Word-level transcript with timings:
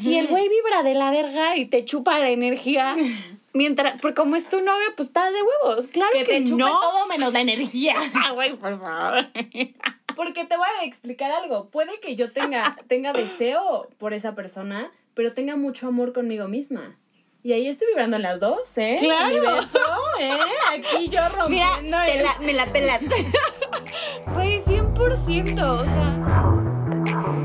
Si 0.00 0.16
el 0.18 0.28
güey 0.28 0.48
vibra 0.48 0.82
de 0.82 0.94
la 0.94 1.10
verga 1.10 1.56
y 1.56 1.66
te 1.66 1.84
chupa 1.84 2.18
la 2.18 2.30
energía, 2.30 2.96
mientras, 3.52 3.94
porque 4.00 4.14
como 4.14 4.36
es 4.36 4.48
tu 4.48 4.58
novio, 4.60 4.86
pues 4.96 5.08
está 5.08 5.30
de 5.30 5.38
huevos. 5.42 5.88
Claro 5.88 6.10
que, 6.12 6.24
que 6.24 6.40
te 6.40 6.44
chupe 6.44 6.62
no. 6.62 6.80
todo 6.80 7.06
menos 7.06 7.32
la 7.32 7.40
energía. 7.40 7.94
Ah, 8.14 8.32
güey, 8.32 8.52
por 8.54 8.80
favor. 8.80 9.26
Porque 10.16 10.44
te 10.44 10.56
voy 10.56 10.66
a 10.80 10.84
explicar 10.84 11.30
algo. 11.30 11.68
Puede 11.70 11.98
que 12.00 12.16
yo 12.16 12.30
tenga, 12.32 12.76
tenga 12.88 13.12
deseo 13.12 13.88
por 13.98 14.12
esa 14.14 14.34
persona, 14.34 14.90
pero 15.14 15.32
tenga 15.32 15.56
mucho 15.56 15.86
amor 15.88 16.12
conmigo 16.12 16.48
misma. 16.48 16.96
Y 17.44 17.52
ahí 17.54 17.66
estoy 17.66 17.88
vibrando 17.88 18.16
en 18.16 18.22
las 18.22 18.38
dos, 18.38 18.70
¿eh? 18.76 18.98
Claro. 19.00 19.26
Universo, 19.26 19.80
¿eh? 20.20 20.30
Aquí 20.70 21.08
yo 21.08 21.20
Mira, 21.20 21.28
rompiendo. 21.30 21.98
te 22.04 22.18
el- 22.18 22.22
la- 22.24 22.38
me 22.40 22.52
la 22.52 22.66
pelaste. 22.66 23.26
Güey, 24.32 24.60
100%, 24.62 25.60
o 25.60 25.84
sea. 25.84 27.41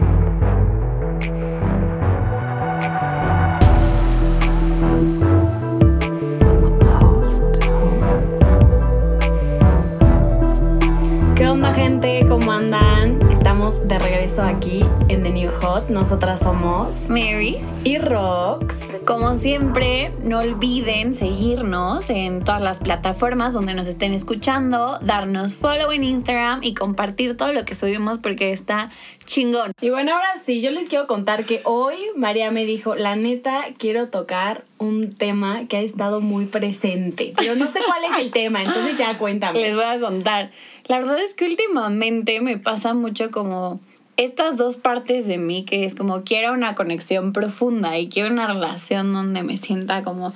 ¿Cómo 12.40 12.52
andan? 12.52 13.32
Estamos 13.32 13.88
de 13.88 13.98
regreso 13.98 14.44
aquí 14.44 14.86
en 15.10 15.24
The 15.24 15.32
New 15.32 15.52
Hot. 15.60 15.90
Nosotras 15.90 16.40
somos 16.40 16.96
Mary. 17.10 17.58
y 17.84 17.98
Rox. 17.98 18.76
Como 19.08 19.38
siempre, 19.38 20.12
no 20.22 20.40
olviden 20.40 21.16
seguirnos 21.16 22.10
en 22.10 22.44
todas 22.44 22.62
las 22.62 22.78
plataformas 22.80 23.56
donde 23.56 23.74
nos 23.74 23.88
estén 23.88 24.14
escuchando, 24.14 25.00
darnos 25.02 25.56
follow 25.56 25.92
en 25.92 26.04
Instagram 26.04 26.60
y 26.62 26.76
compartir 26.76 27.36
todo 27.36 27.54
lo 27.54 27.66
que 27.66 27.74
subimos 27.74 28.20
porque 28.20 28.52
está 28.52 28.92
chingón. 29.26 29.72
Y 29.82 29.90
bueno, 29.90 30.14
ahora 30.14 30.34
sí, 30.44 30.62
yo 30.62 30.70
les 30.72 30.90
quiero 30.90 31.08
contar 31.08 31.46
que 31.46 31.62
hoy 31.64 31.96
María 32.16 32.52
me 32.52 32.66
dijo, 32.66 32.96
la 32.96 33.16
neta, 33.16 33.66
quiero 33.78 34.10
tocar 34.10 34.66
un 34.78 35.14
tema 35.14 35.68
que 35.68 35.78
ha 35.78 35.82
estado 35.82 36.22
muy 36.22 36.46
presente. 36.46 37.34
Pero 37.38 37.56
no 37.56 37.70
sé 37.70 37.80
cuál 37.86 38.04
es 38.04 38.18
el 38.20 38.32
tema, 38.32 38.64
entonces 38.64 38.98
ya 38.98 39.18
cuéntame. 39.18 39.60
Les 39.62 39.76
voy 39.76 39.86
a 39.86 40.00
contar. 40.00 40.52
La 40.88 41.00
verdad 41.00 41.20
es 41.20 41.34
que 41.34 41.46
últimamente 41.46 42.40
me 42.42 42.58
pasa 42.58 42.94
mucho 42.94 43.30
como 43.32 43.80
estas 44.18 44.58
dos 44.58 44.78
partes 44.78 45.28
de 45.28 45.38
mí 45.38 45.64
que 45.64 45.86
es 45.86 45.94
como 45.94 46.24
quiero 46.24 46.52
una 46.54 46.74
conexión 46.74 47.34
profunda 47.34 48.00
y 48.00 48.10
quiero 48.10 48.34
una 48.34 48.48
relación 48.48 49.14
donde 49.14 49.44
me 49.44 49.58
sienta 49.58 50.04
como 50.04 50.34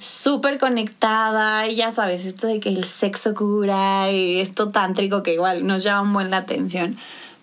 súper 0.00 0.58
conectada 0.58 1.66
y 1.66 1.74
ya 1.74 1.90
sabes, 1.90 2.24
esto 2.24 2.46
de 2.46 2.60
que 2.60 2.68
el 2.68 2.84
sexo 2.84 3.34
cura 3.34 4.12
y 4.12 4.40
esto 4.40 4.70
tántrico 4.70 5.24
que 5.24 5.34
igual 5.34 5.66
nos 5.66 5.82
llama 5.82 6.02
un 6.02 6.12
buen 6.12 6.30
la 6.30 6.38
atención. 6.38 6.96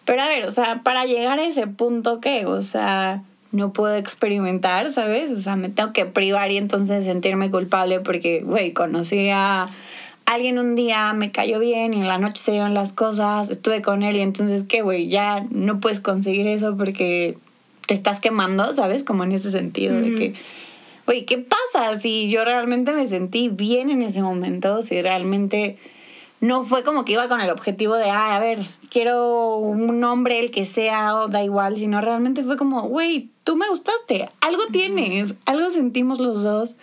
Pero 0.05 0.21
a 0.21 0.27
ver, 0.27 0.45
o 0.45 0.51
sea, 0.51 0.83
para 0.83 1.05
llegar 1.05 1.39
a 1.39 1.45
ese 1.45 1.67
punto, 1.67 2.21
¿qué? 2.21 2.45
O 2.45 2.61
sea, 2.61 3.23
no 3.51 3.71
puedo 3.71 3.95
experimentar, 3.95 4.91
¿sabes? 4.91 5.31
O 5.31 5.41
sea, 5.41 5.55
me 5.55 5.69
tengo 5.69 5.93
que 5.93 6.05
privar 6.05 6.51
y 6.51 6.57
entonces 6.57 7.05
sentirme 7.05 7.51
culpable 7.51 7.99
porque, 7.99 8.41
güey, 8.41 8.73
conocí 8.73 9.29
a 9.29 9.69
alguien 10.25 10.59
un 10.59 10.75
día, 10.75 11.13
me 11.13 11.31
cayó 11.31 11.59
bien 11.59 11.93
y 11.93 12.01
en 12.01 12.07
la 12.07 12.17
noche 12.17 12.41
se 12.43 12.51
dieron 12.51 12.73
las 12.73 12.93
cosas, 12.93 13.49
estuve 13.49 13.81
con 13.81 14.03
él 14.03 14.17
y 14.17 14.21
entonces, 14.21 14.63
¿qué, 14.63 14.81
güey? 14.81 15.07
Ya 15.07 15.45
no 15.49 15.79
puedes 15.79 15.99
conseguir 15.99 16.47
eso 16.47 16.75
porque 16.77 17.37
te 17.85 17.93
estás 17.93 18.19
quemando, 18.19 18.71
¿sabes? 18.73 19.03
Como 19.03 19.23
en 19.23 19.33
ese 19.33 19.51
sentido 19.51 19.99
de 19.99 20.15
que, 20.15 20.33
güey, 21.05 21.25
¿qué 21.25 21.37
pasa 21.37 21.99
si 21.99 22.29
yo 22.29 22.45
realmente 22.45 22.91
me 22.93 23.07
sentí 23.07 23.49
bien 23.49 23.89
en 23.89 24.01
ese 24.01 24.21
momento? 24.21 24.81
Si 24.81 25.01
realmente 25.01 25.77
no 26.39 26.63
fue 26.63 26.83
como 26.83 27.05
que 27.05 27.13
iba 27.13 27.27
con 27.29 27.41
el 27.41 27.49
objetivo 27.49 27.95
de, 27.95 28.09
ah, 28.09 28.35
a 28.35 28.39
ver, 28.39 28.59
quiero 28.89 29.57
un 29.57 30.03
hombre, 30.03 30.39
el 30.39 30.51
que 30.51 30.65
sea, 30.65 31.15
o 31.15 31.27
da 31.27 31.43
igual, 31.43 31.77
sino 31.77 32.01
realmente 32.01 32.43
fue 32.43 32.57
como, 32.57 32.83
güey, 32.83 33.29
tú 33.43 33.55
me 33.55 33.69
gustaste, 33.69 34.29
algo 34.41 34.63
tienes, 34.71 35.35
algo 35.45 35.71
sentimos 35.71 36.19
los 36.19 36.43
dos. 36.43 36.75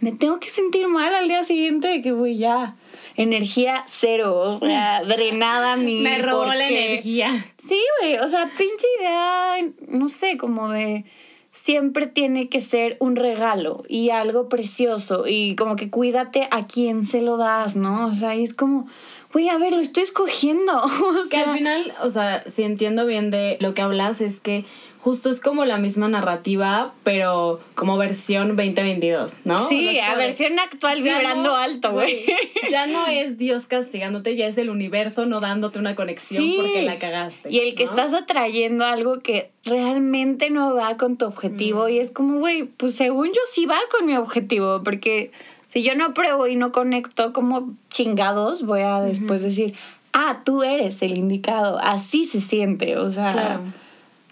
Me 0.00 0.12
tengo 0.12 0.40
que 0.40 0.48
sentir 0.48 0.88
mal 0.88 1.14
al 1.14 1.28
día 1.28 1.44
siguiente 1.44 1.88
de 1.88 2.00
que, 2.00 2.12
güey, 2.12 2.38
ya, 2.38 2.76
energía 3.16 3.84
cero, 3.86 4.34
o 4.34 4.58
sea, 4.58 5.02
drenada 5.06 5.76
mi... 5.76 6.00
me 6.00 6.18
robó 6.18 6.46
la 6.46 6.68
energía. 6.68 7.44
Sí, 7.68 7.80
güey, 8.00 8.16
o 8.18 8.28
sea, 8.28 8.50
pinche 8.56 8.86
idea, 8.98 9.56
no 9.88 10.08
sé, 10.08 10.36
como 10.36 10.70
de 10.70 11.04
siempre 11.52 12.06
tiene 12.06 12.48
que 12.48 12.60
ser 12.60 12.96
un 13.00 13.16
regalo 13.16 13.82
y 13.88 14.10
algo 14.10 14.48
precioso 14.48 15.24
y 15.26 15.56
como 15.56 15.76
que 15.76 15.90
cuídate 15.90 16.48
a 16.50 16.66
quién 16.66 17.06
se 17.06 17.20
lo 17.20 17.36
das, 17.36 17.76
¿no? 17.76 18.06
O 18.06 18.14
sea, 18.14 18.34
y 18.34 18.44
es 18.44 18.54
como, 18.54 18.86
güey, 19.32 19.48
a 19.48 19.58
ver, 19.58 19.72
lo 19.72 19.80
estoy 19.80 20.04
escogiendo. 20.04 20.72
O 20.82 21.28
Que 21.28 21.36
sea, 21.36 21.50
al 21.50 21.58
final, 21.58 21.92
o 22.02 22.10
sea, 22.10 22.42
si 22.44 22.62
entiendo 22.62 23.04
bien 23.04 23.30
de 23.30 23.58
lo 23.60 23.74
que 23.74 23.82
hablas, 23.82 24.20
es 24.20 24.40
que 24.40 24.64
justo 25.00 25.30
es 25.30 25.40
como 25.40 25.64
la 25.64 25.78
misma 25.78 26.08
narrativa, 26.08 26.92
pero 27.04 27.60
como 27.74 27.96
versión 27.96 28.48
2022, 28.56 29.34
¿no? 29.44 29.66
sí, 29.68 29.98
a 29.98 30.14
versión 30.14 30.58
actual 30.58 31.02
ya 31.02 31.16
vibrando 31.18 31.50
no- 31.50 31.56
alto, 31.56 31.92
güey. 31.92 32.24
Ya 32.70 32.86
no 32.86 33.06
es 33.06 33.36
Dios 33.38 33.66
castigándote, 33.66 34.36
ya 34.36 34.46
es 34.46 34.56
el 34.58 34.70
universo 34.70 35.26
no 35.26 35.40
dándote 35.40 35.78
una 35.78 35.96
conexión 35.96 36.42
Sí. 36.42 36.56
porque 36.60 36.82
la 36.82 36.98
cagaste. 36.98 37.50
Y 37.50 37.58
el 37.60 37.74
que 37.74 37.84
estás 37.84 38.12
atrayendo 38.14 38.84
algo 38.84 39.20
que 39.20 39.50
realmente 39.64 40.50
no 40.50 40.74
va 40.74 40.96
con 40.96 41.16
tu 41.16 41.24
objetivo. 41.26 41.86
Mm. 41.86 41.90
Y 41.90 41.98
es 41.98 42.10
como, 42.10 42.38
güey, 42.38 42.64
pues 42.64 42.94
según 42.94 43.28
yo 43.28 43.40
sí 43.50 43.66
va 43.66 43.78
con 43.90 44.06
mi 44.06 44.16
objetivo. 44.16 44.82
Porque 44.84 45.32
si 45.66 45.82
yo 45.82 45.94
no 45.94 46.14
pruebo 46.14 46.46
y 46.46 46.54
no 46.56 46.70
conecto 46.72 47.32
como 47.32 47.72
chingados, 47.90 48.62
voy 48.64 48.82
a 48.82 49.00
después 49.00 49.42
decir, 49.42 49.74
ah, 50.12 50.42
tú 50.44 50.62
eres 50.62 51.00
el 51.02 51.16
indicado. 51.18 51.78
Así 51.82 52.24
se 52.26 52.40
siente. 52.40 52.96
O 52.98 53.10
sea, 53.10 53.32
Claro. 53.32 53.60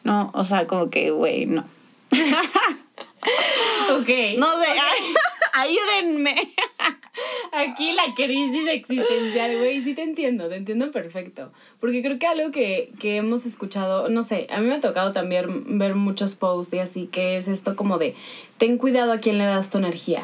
No, 0.04 0.30
o 0.34 0.44
sea, 0.44 0.66
como 0.66 0.90
que, 0.90 1.10
güey, 1.10 1.46
no. 1.46 1.64
Ok. 3.90 4.08
No 4.38 4.46
sé, 4.60 4.68
ay, 4.80 5.14
ayúdenme. 5.52 6.34
Aquí 7.52 7.92
la 7.92 8.14
crisis 8.14 8.68
existencial, 8.68 9.58
güey, 9.58 9.82
sí 9.82 9.94
te 9.94 10.02
entiendo, 10.02 10.48
te 10.48 10.56
entiendo 10.56 10.90
perfecto. 10.92 11.50
Porque 11.80 12.02
creo 12.02 12.18
que 12.18 12.26
algo 12.26 12.50
que, 12.52 12.92
que 13.00 13.16
hemos 13.16 13.44
escuchado, 13.44 14.08
no 14.08 14.22
sé, 14.22 14.46
a 14.50 14.60
mí 14.60 14.68
me 14.68 14.74
ha 14.74 14.80
tocado 14.80 15.10
también 15.10 15.78
ver 15.78 15.94
muchos 15.94 16.34
posts 16.34 16.74
y 16.74 16.78
así, 16.78 17.06
que 17.06 17.36
es 17.36 17.48
esto 17.48 17.74
como 17.74 17.98
de, 17.98 18.14
ten 18.58 18.78
cuidado 18.78 19.12
a 19.12 19.18
quién 19.18 19.38
le 19.38 19.44
das 19.44 19.70
tu 19.70 19.78
energía. 19.78 20.22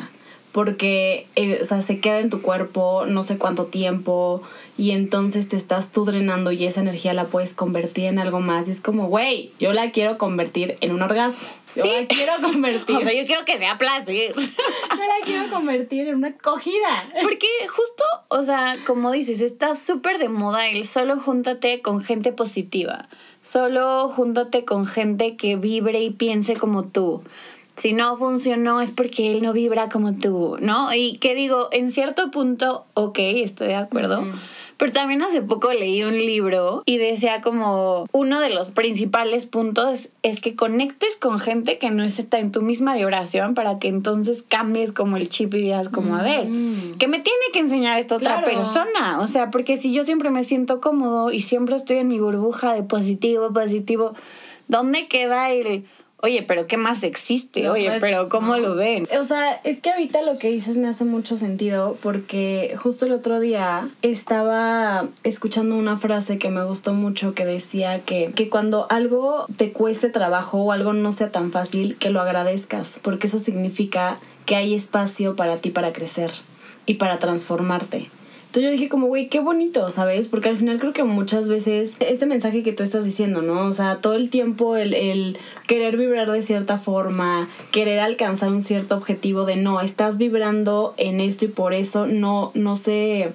Porque, 0.55 1.27
eh, 1.35 1.59
o 1.61 1.65
sea, 1.65 1.83
se 1.83 1.99
queda 1.99 2.21
en 2.21 2.31
tu 2.31 2.41
cuerpo 2.41 3.07
no 3.07 3.25
sé 3.25 3.39
cuánto 3.39 3.65
tiempo 3.65 4.41
y 4.79 4.93
entonces 4.93 5.49
te 5.49 5.57
estás 5.57 5.91
tú 5.91 6.05
drenando 6.05 6.53
y 6.53 6.65
esa 6.65 6.81
energía 6.81 7.13
la 7.13 7.25
puedes 7.25 7.55
convertir 7.55 8.05
en 8.05 8.21
algo 8.21 8.39
más. 8.39 8.69
Y 8.69 8.71
es 8.71 8.81
como, 8.81 9.09
güey, 9.09 9.51
yo 9.59 9.73
la 9.73 9.91
quiero 9.91 10.17
convertir 10.17 10.77
en 10.81 10.93
un 10.93 11.03
orgasmo. 11.03 11.41
Yo 11.75 11.83
Sí. 11.83 11.91
la 11.91 12.07
quiero 12.07 12.33
convertir. 12.53 12.95
O 12.97 13.01
sea, 13.01 13.13
yo 13.13 13.27
quiero 13.27 13.45
que 13.45 13.59
sea 13.59 13.79
placer. 13.79 14.33
yo 14.37 14.43
la 14.97 15.27
quiero 15.27 15.51
convertir 15.51 16.07
en 16.07 16.15
una 16.15 16.29
acogida. 16.29 17.11
Porque 17.21 17.49
justo, 17.67 18.05
o 18.29 18.45
sea, 18.45 18.77
como 18.87 19.11
dices, 19.11 19.41
está 19.41 19.75
súper 19.75 20.19
de 20.19 20.29
moda 20.29 20.69
el 20.69 20.87
solo 20.87 21.19
júntate 21.19 21.83
con 21.83 22.01
gente 22.01 22.31
positiva. 22.31 23.09
Solo 23.43 24.09
júntate 24.09 24.65
con 24.65 24.87
gente 24.87 25.35
que 25.35 25.57
vibre 25.57 26.01
y 26.01 26.11
piense 26.11 26.55
como 26.55 26.85
tú. 26.85 27.25
Si 27.77 27.93
no 27.93 28.17
funcionó 28.17 28.81
es 28.81 28.93
porque 28.93 29.33
él 29.33 29.43
no 29.43 29.53
vibra 29.53 29.89
como 29.89 30.15
tú, 30.15 30.57
¿no? 30.61 30.95
Y 30.95 31.19
que 31.19 31.35
digo, 31.35 31.69
en 31.73 31.91
cierto 31.91 32.31
punto, 32.31 32.85
ok, 32.95 33.19
estoy 33.19 33.69
de 33.69 33.75
acuerdo. 33.75 34.25
Pero 34.77 34.91
también 34.91 35.23
hace 35.23 35.41
poco 35.41 35.73
leí 35.73 36.03
un 36.03 36.17
libro 36.19 36.83
y 36.85 36.99
decía 36.99 37.41
como 37.41 38.07
uno 38.13 38.41
de 38.41 38.51
los 38.51 38.69
principales 38.69 39.47
puntos 39.47 40.09
es 40.23 40.41
que 40.41 40.57
conectes 40.57 41.17
con 41.17 41.39
gente 41.39 41.79
que 41.79 41.93
no 41.93 42.03
está 42.03 42.41
en 42.41 42.51
tu 42.51 42.61
misma 42.61 42.97
vibración 42.97 43.55
para 43.55 43.79
que 43.79 43.87
entonces 43.87 44.43
cambies 44.47 44.91
como 44.93 45.17
el 45.17 45.29
chip 45.29 45.55
y 45.55 45.59
digas 45.59 45.89
como, 45.89 46.17
a 46.17 46.23
ver, 46.23 46.47
Mm. 46.49 46.95
que 46.99 47.07
me 47.07 47.21
tiene 47.21 47.39
que 47.53 47.61
enseñar 47.61 48.01
esta 48.01 48.17
otra 48.17 48.45
persona. 48.45 49.21
O 49.21 49.29
sea, 49.29 49.51
porque 49.51 49.77
si 49.77 49.93
yo 49.93 50.03
siempre 50.05 50.31
me 50.31 50.43
siento 50.43 50.81
cómodo 50.81 51.31
y 51.31 51.41
siempre 51.41 51.77
estoy 51.77 51.99
en 51.99 52.09
mi 52.09 52.19
burbuja 52.19 52.75
de 52.75 52.83
positivo, 52.83 53.53
positivo, 53.53 54.15
¿dónde 54.67 55.07
queda 55.07 55.51
el, 55.53 55.85
oye, 56.25 56.43
pero 56.43 56.67
qué 56.67 56.79
más 56.79 57.03
existe? 57.03 57.69
Oye, 57.69 57.99
pero 58.01 58.27
¿cómo 58.31 58.57
lo 58.57 58.75
ven? 58.75 59.07
O 59.21 59.25
sea, 59.25 59.61
es 59.63 59.83
que 59.83 59.91
ahorita 59.91 60.23
lo 60.23 60.39
que 60.39 60.51
dices 60.51 60.79
me 60.79 60.89
hace 60.89 61.05
mucho 61.05 61.37
sentido 61.37 61.99
porque 62.01 62.75
justo 62.79 63.05
el 63.05 63.13
otro 63.13 63.41
día 63.41 63.91
estaba 64.01 65.07
escuchando 65.23 65.77
una 65.77 65.99
frase 65.99 66.39
que 66.39 66.49
me 66.49 66.65
gustó 66.65 66.95
mucho 66.95 67.35
que 67.35 67.45
decía 67.45 68.01
que, 68.01 68.33
que 68.35 68.49
cuando 68.49 68.87
algo 68.89 69.45
te 69.59 69.73
cueste 69.73 70.09
trabajo 70.09 70.63
o 70.63 70.73
algo 70.73 70.95
no 70.95 71.13
sea 71.13 71.31
tan 71.31 71.53
fácil, 71.53 71.97
que 71.99 72.09
lo 72.09 72.23
agradezcas, 72.23 72.99
porque 73.03 73.27
eso 73.27 73.39
significa 73.39 74.17
que 74.47 74.57
hay 74.57 74.75
espacio 74.75 75.37
para 75.37 75.59
ti 75.59 75.69
para 75.69 75.93
crecer 75.93 76.31
y 76.87 76.95
para 76.95 77.19
transformarte. 77.19 78.09
Entonces 78.55 78.71
yo 78.71 78.79
dije 78.79 78.89
como, 78.89 79.09
güey, 79.09 79.27
qué 79.27 79.41
bonito, 79.41 79.91
¿sabes? 79.91 80.29
Porque 80.29 80.49
al 80.49 80.57
final 80.57 80.79
creo 80.79 80.93
que 80.93 81.03
muchas 81.03 81.49
veces 81.49 81.95
este 81.99 82.25
mensaje 82.25 82.63
que 82.63 82.73
tú 82.73 82.85
estás 82.85 83.05
diciendo, 83.05 83.43
¿no? 83.43 83.67
O 83.67 83.73
sea, 83.73 83.97
todo 83.97 84.15
el 84.15 84.31
tiempo 84.31 84.77
el, 84.77 84.95
el 84.95 85.37
querer 85.67 85.97
vibrar 85.97 86.31
de 86.31 86.41
cierta 86.41 86.79
forma, 86.79 87.49
querer 87.73 87.99
alcanzar 87.99 88.51
un 88.51 88.63
cierto 88.63 88.95
objetivo 88.97 89.45
de 89.45 89.57
no, 89.57 89.81
estás 89.81 90.19
vibrando 90.19 90.95
en 90.99 91.21
esto 91.21 91.47
y 91.47 91.49
por 91.49 91.75
eso 91.75 92.07
no, 92.07 92.53
no 92.55 92.77
sé, 92.77 93.33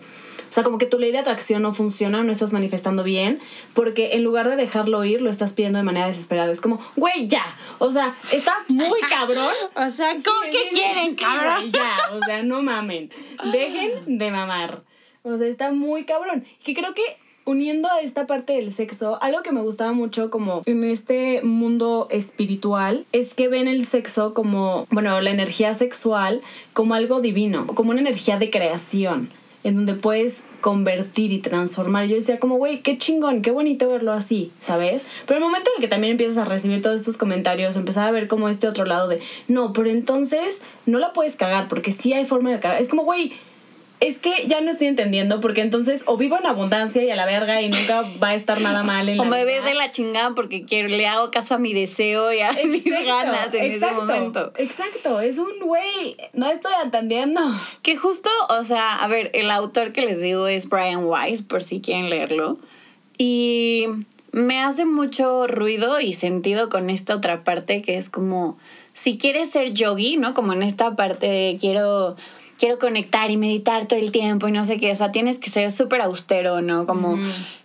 O 0.50 0.54
sea, 0.54 0.64
como 0.64 0.78
que 0.78 0.86
tu 0.86 0.98
ley 0.98 1.12
de 1.12 1.18
atracción 1.18 1.64
no 1.64 1.74
funciona, 1.74 2.24
no 2.24 2.32
estás 2.32 2.54
manifestando 2.54 3.04
bien, 3.04 3.42
porque 3.74 4.14
en 4.14 4.24
lugar 4.24 4.48
de 4.48 4.56
dejarlo 4.56 5.04
ir, 5.04 5.22
lo 5.22 5.30
estás 5.30 5.52
pidiendo 5.52 5.80
de 5.80 5.84
manera 5.84 6.08
desesperada. 6.08 6.50
Es 6.50 6.62
como, 6.62 6.80
güey, 6.96 7.28
ya. 7.28 7.44
O 7.80 7.92
sea, 7.92 8.16
está 8.32 8.56
muy 8.70 9.02
cabrón. 9.02 9.52
o 9.76 9.92
sea, 9.92 10.14
¿cómo 10.14 10.50
que 10.50 10.70
quieren, 10.72 11.14
cabrón? 11.16 11.70
ya, 11.74 11.98
o 12.14 12.24
sea, 12.24 12.42
no 12.42 12.62
mamen. 12.62 13.12
Dejen 13.52 14.18
de 14.18 14.32
mamar. 14.32 14.88
O 15.24 15.38
sea, 15.38 15.48
está 15.48 15.72
muy 15.72 16.06
cabrón. 16.06 16.46
Que 16.64 16.74
creo 16.74 16.94
que 16.94 17.04
uniendo 17.46 17.90
a 17.90 18.02
esta 18.02 18.28
parte 18.28 18.54
del 18.54 18.72
sexo, 18.72 19.22
algo 19.22 19.42
que 19.42 19.52
me 19.52 19.62
gustaba 19.62 19.92
mucho 19.92 20.30
como 20.30 20.62
en 20.66 20.84
este 20.84 21.42
mundo 21.42 22.08
espiritual 22.12 23.06
es 23.12 23.34
que 23.34 23.48
ven 23.48 23.68
el 23.68 23.86
sexo 23.88 24.34
como, 24.34 24.86
bueno, 24.92 25.20
la 25.22 25.32
energía 25.32 25.74
sexual 25.74 26.42
como 26.74 26.94
algo 26.94 27.22
divino, 27.22 27.66
como 27.68 27.92
una 27.92 28.02
energía 28.02 28.38
de 28.38 28.52
creación, 28.52 29.30
en 29.64 29.76
donde 29.76 29.96
puedes 29.96 30.38
convertir 30.62 31.32
y 31.32 31.40
transformar. 31.40 32.06
Yo 32.08 32.16
decía 32.16 32.40
como, 32.40 32.58
güey, 32.58 32.82
qué 32.82 32.98
chingón, 32.98 33.42
qué 33.42 33.52
bonito 33.52 33.88
verlo 33.88 34.12
así, 34.12 34.52
¿sabes? 34.60 35.06
Pero 35.26 35.38
el 35.38 35.44
momento 35.44 35.72
en 35.72 35.82
el 35.82 35.82
que 35.82 35.88
también 35.88 36.12
empiezas 36.12 36.38
a 36.38 36.46
recibir 36.46 36.82
todos 36.82 37.00
estos 37.00 37.18
comentarios, 37.18 37.76
empezar 37.76 38.08
a 38.08 38.12
ver 38.12 38.28
como 38.28 38.50
este 38.50 38.68
otro 38.68 38.86
lado 38.86 39.08
de, 39.08 39.22
no, 39.48 39.74
pero 39.74 39.90
entonces 39.90 40.62
no 40.86 41.00
la 41.00 41.14
puedes 41.14 41.36
cagar, 41.36 41.68
porque 41.68 41.92
sí 41.92 42.14
hay 42.14 42.26
forma 42.26 42.52
de 42.52 42.60
cagar. 42.60 42.82
Es 42.82 42.90
como, 42.90 43.04
güey, 43.04 43.34
es 44.00 44.18
que 44.18 44.48
ya 44.48 44.62
no 44.62 44.72
estoy 44.72 44.88
entendiendo 44.88 45.42
porque 45.42 45.62
entonces 45.62 46.04
o 46.06 46.16
vivo 46.16 46.38
en 46.38 46.46
abundancia 46.46 47.04
y 47.04 47.10
a 47.12 47.16
la 47.16 47.26
verga 47.26 47.62
y 47.62 47.70
nunca 47.70 48.04
va 48.22 48.30
a 48.30 48.36
estar 48.36 48.62
nada 48.62 48.82
mal 48.84 49.10
en 49.10 49.20
o 49.20 49.26
la 49.26 49.30
me 49.30 49.46
ver 49.46 49.64
de 49.64 49.74
la 49.74 49.92
chingada 49.92 50.34
porque 50.36 50.64
quiero 50.64 50.88
le 50.88 51.06
hago 51.06 51.32
caso 51.32 51.56
a 51.56 51.60
mi 51.60 51.74
deseo 51.74 52.32
y 52.32 52.40
a 52.40 52.54
mis 52.66 52.86
ganas 52.86 53.54
en 53.54 53.72
ese 53.72 53.92
momento. 53.92 54.54
Exacto, 54.58 55.20
es 55.20 55.38
un 55.38 55.60
güey, 55.62 56.16
no 56.34 56.50
estoy 56.50 56.72
entendiendo. 56.84 57.42
Que 57.82 57.98
justo, 57.98 58.30
o 58.50 58.64
sea, 58.64 58.96
a 58.96 59.08
ver, 59.08 59.32
el 59.34 59.52
autor 59.52 59.92
que 59.92 60.02
les 60.02 60.22
digo 60.22 60.48
es 60.48 60.70
Brian 60.70 61.04
Weiss, 61.04 61.42
por 61.42 61.62
si 61.62 61.82
quieren 61.82 62.10
leerlo. 62.10 62.58
Y 63.18 63.88
me 64.32 64.62
hace 64.62 64.86
mucho 64.86 65.48
ruido 65.48 66.00
y 66.00 66.14
sentido 66.14 66.70
con 66.70 66.90
esta 66.90 67.16
otra 67.16 67.44
parte 67.44 67.82
que 67.82 67.98
es 67.98 68.10
como 68.10 68.58
si 68.94 69.18
quieres 69.18 69.52
ser 69.52 69.74
yogi, 69.74 70.18
¿no? 70.18 70.34
Como 70.34 70.54
en 70.54 70.64
esta 70.64 70.96
parte 70.96 71.28
de 71.28 71.58
quiero 71.60 72.16
quiero 72.60 72.78
conectar 72.78 73.32
y 73.32 73.38
meditar 73.38 73.88
todo 73.88 74.00
el 74.00 74.12
tiempo 74.12 74.48
y 74.48 74.52
no 74.52 74.66
sé 74.66 74.78
qué. 74.78 74.92
O 74.92 74.96
sea, 74.96 75.12
tienes 75.12 75.40
que 75.40 75.50
ser 75.50 75.72
súper 75.72 76.02
austero, 76.02 76.62
¿no? 76.62 76.86
Como 76.86 77.18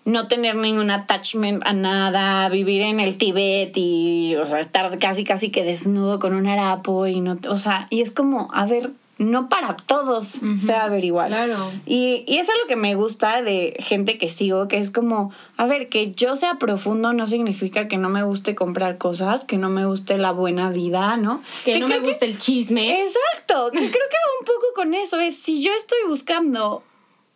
no 0.04 0.28
tener 0.28 0.54
ningún 0.54 0.90
attachment 0.90 1.66
a 1.66 1.72
nada, 1.72 2.48
vivir 2.48 2.82
en 2.82 3.00
el 3.00 3.16
Tíbet 3.16 3.76
y, 3.76 4.36
o 4.36 4.46
sea, 4.46 4.60
estar 4.60 4.98
casi, 4.98 5.24
casi 5.24 5.50
que 5.50 5.64
desnudo 5.64 6.18
con 6.20 6.34
un 6.34 6.46
harapo 6.46 7.06
y 7.06 7.20
no, 7.20 7.36
o 7.48 7.56
sea, 7.56 7.88
y 7.90 8.00
es 8.00 8.10
como, 8.10 8.48
a 8.54 8.66
ver, 8.66 8.92
no 9.18 9.48
para 9.48 9.76
todos 9.76 10.34
se 10.58 10.72
va 10.72 10.84
a 10.84 10.88
ver 10.88 11.04
igual. 11.04 11.28
Claro. 11.28 11.70
Y, 11.86 12.24
y 12.26 12.38
eso 12.38 12.52
es 12.52 12.58
lo 12.62 12.68
que 12.68 12.76
me 12.76 12.94
gusta 12.94 13.42
de 13.42 13.76
gente 13.78 14.18
que 14.18 14.28
sigo, 14.28 14.66
que 14.66 14.78
es 14.78 14.90
como, 14.90 15.32
a 15.56 15.66
ver, 15.66 15.88
que 15.88 16.12
yo 16.12 16.36
sea 16.36 16.56
profundo 16.56 17.12
no 17.12 17.26
significa 17.26 17.86
que 17.86 17.96
no 17.96 18.08
me 18.08 18.22
guste 18.24 18.54
comprar 18.54 18.98
cosas, 18.98 19.44
que 19.44 19.56
no 19.56 19.70
me 19.70 19.86
guste 19.86 20.18
la 20.18 20.32
buena 20.32 20.70
vida, 20.70 21.16
¿no? 21.16 21.42
Que, 21.64 21.78
no 21.78 21.88
me 21.88 22.00
guste 22.00 22.24
el 22.26 22.38
chisme. 22.38 23.04
Exacto, 23.04 23.70
que 23.70 23.78
creo 23.78 23.90
que 23.90 24.16
un 24.40 24.46
poco 24.46 24.66
con 24.74 24.94
eso, 24.94 25.20
es 25.20 25.36
si 25.36 25.62
yo 25.62 25.70
estoy 25.74 25.98
buscando 26.08 26.82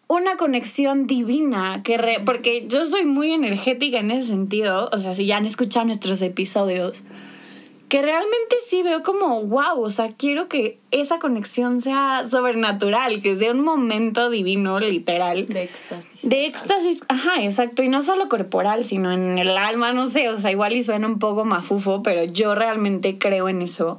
una 0.08 0.36
conexión 0.36 1.06
divina, 1.06 1.82
que 1.84 2.20
porque 2.24 2.66
yo 2.66 2.86
soy 2.86 3.04
muy 3.04 3.32
energética 3.32 3.98
en 3.98 4.10
ese 4.10 4.28
sentido, 4.28 4.88
o 4.90 4.98
sea, 4.98 5.12
si 5.14 5.26
ya 5.26 5.36
han 5.36 5.46
escuchado 5.46 5.84
nuestros 5.84 6.22
episodios, 6.22 7.02
que 7.88 8.02
realmente 8.02 8.56
sí 8.66 8.82
veo 8.82 9.02
como, 9.02 9.42
wow, 9.44 9.80
o 9.80 9.90
sea, 9.90 10.10
quiero 10.16 10.48
que 10.48 10.78
esa 10.90 11.18
conexión 11.18 11.80
sea 11.80 12.26
sobrenatural, 12.30 13.22
que 13.22 13.38
sea 13.38 13.50
un 13.50 13.62
momento 13.62 14.28
divino, 14.30 14.78
literal. 14.78 15.46
De 15.46 15.64
éxtasis. 15.64 16.20
De 16.22 16.46
éxtasis, 16.46 17.00
ajá, 17.08 17.42
exacto. 17.42 17.82
Y 17.82 17.88
no 17.88 18.02
solo 18.02 18.28
corporal, 18.28 18.84
sino 18.84 19.10
en 19.12 19.38
el 19.38 19.56
alma, 19.56 19.92
no 19.92 20.08
sé, 20.08 20.28
o 20.28 20.38
sea, 20.38 20.50
igual 20.50 20.74
y 20.76 20.84
suena 20.84 21.06
un 21.06 21.18
poco 21.18 21.44
mafufo, 21.44 22.02
pero 22.02 22.24
yo 22.24 22.54
realmente 22.54 23.18
creo 23.18 23.48
en 23.48 23.62
eso. 23.62 23.98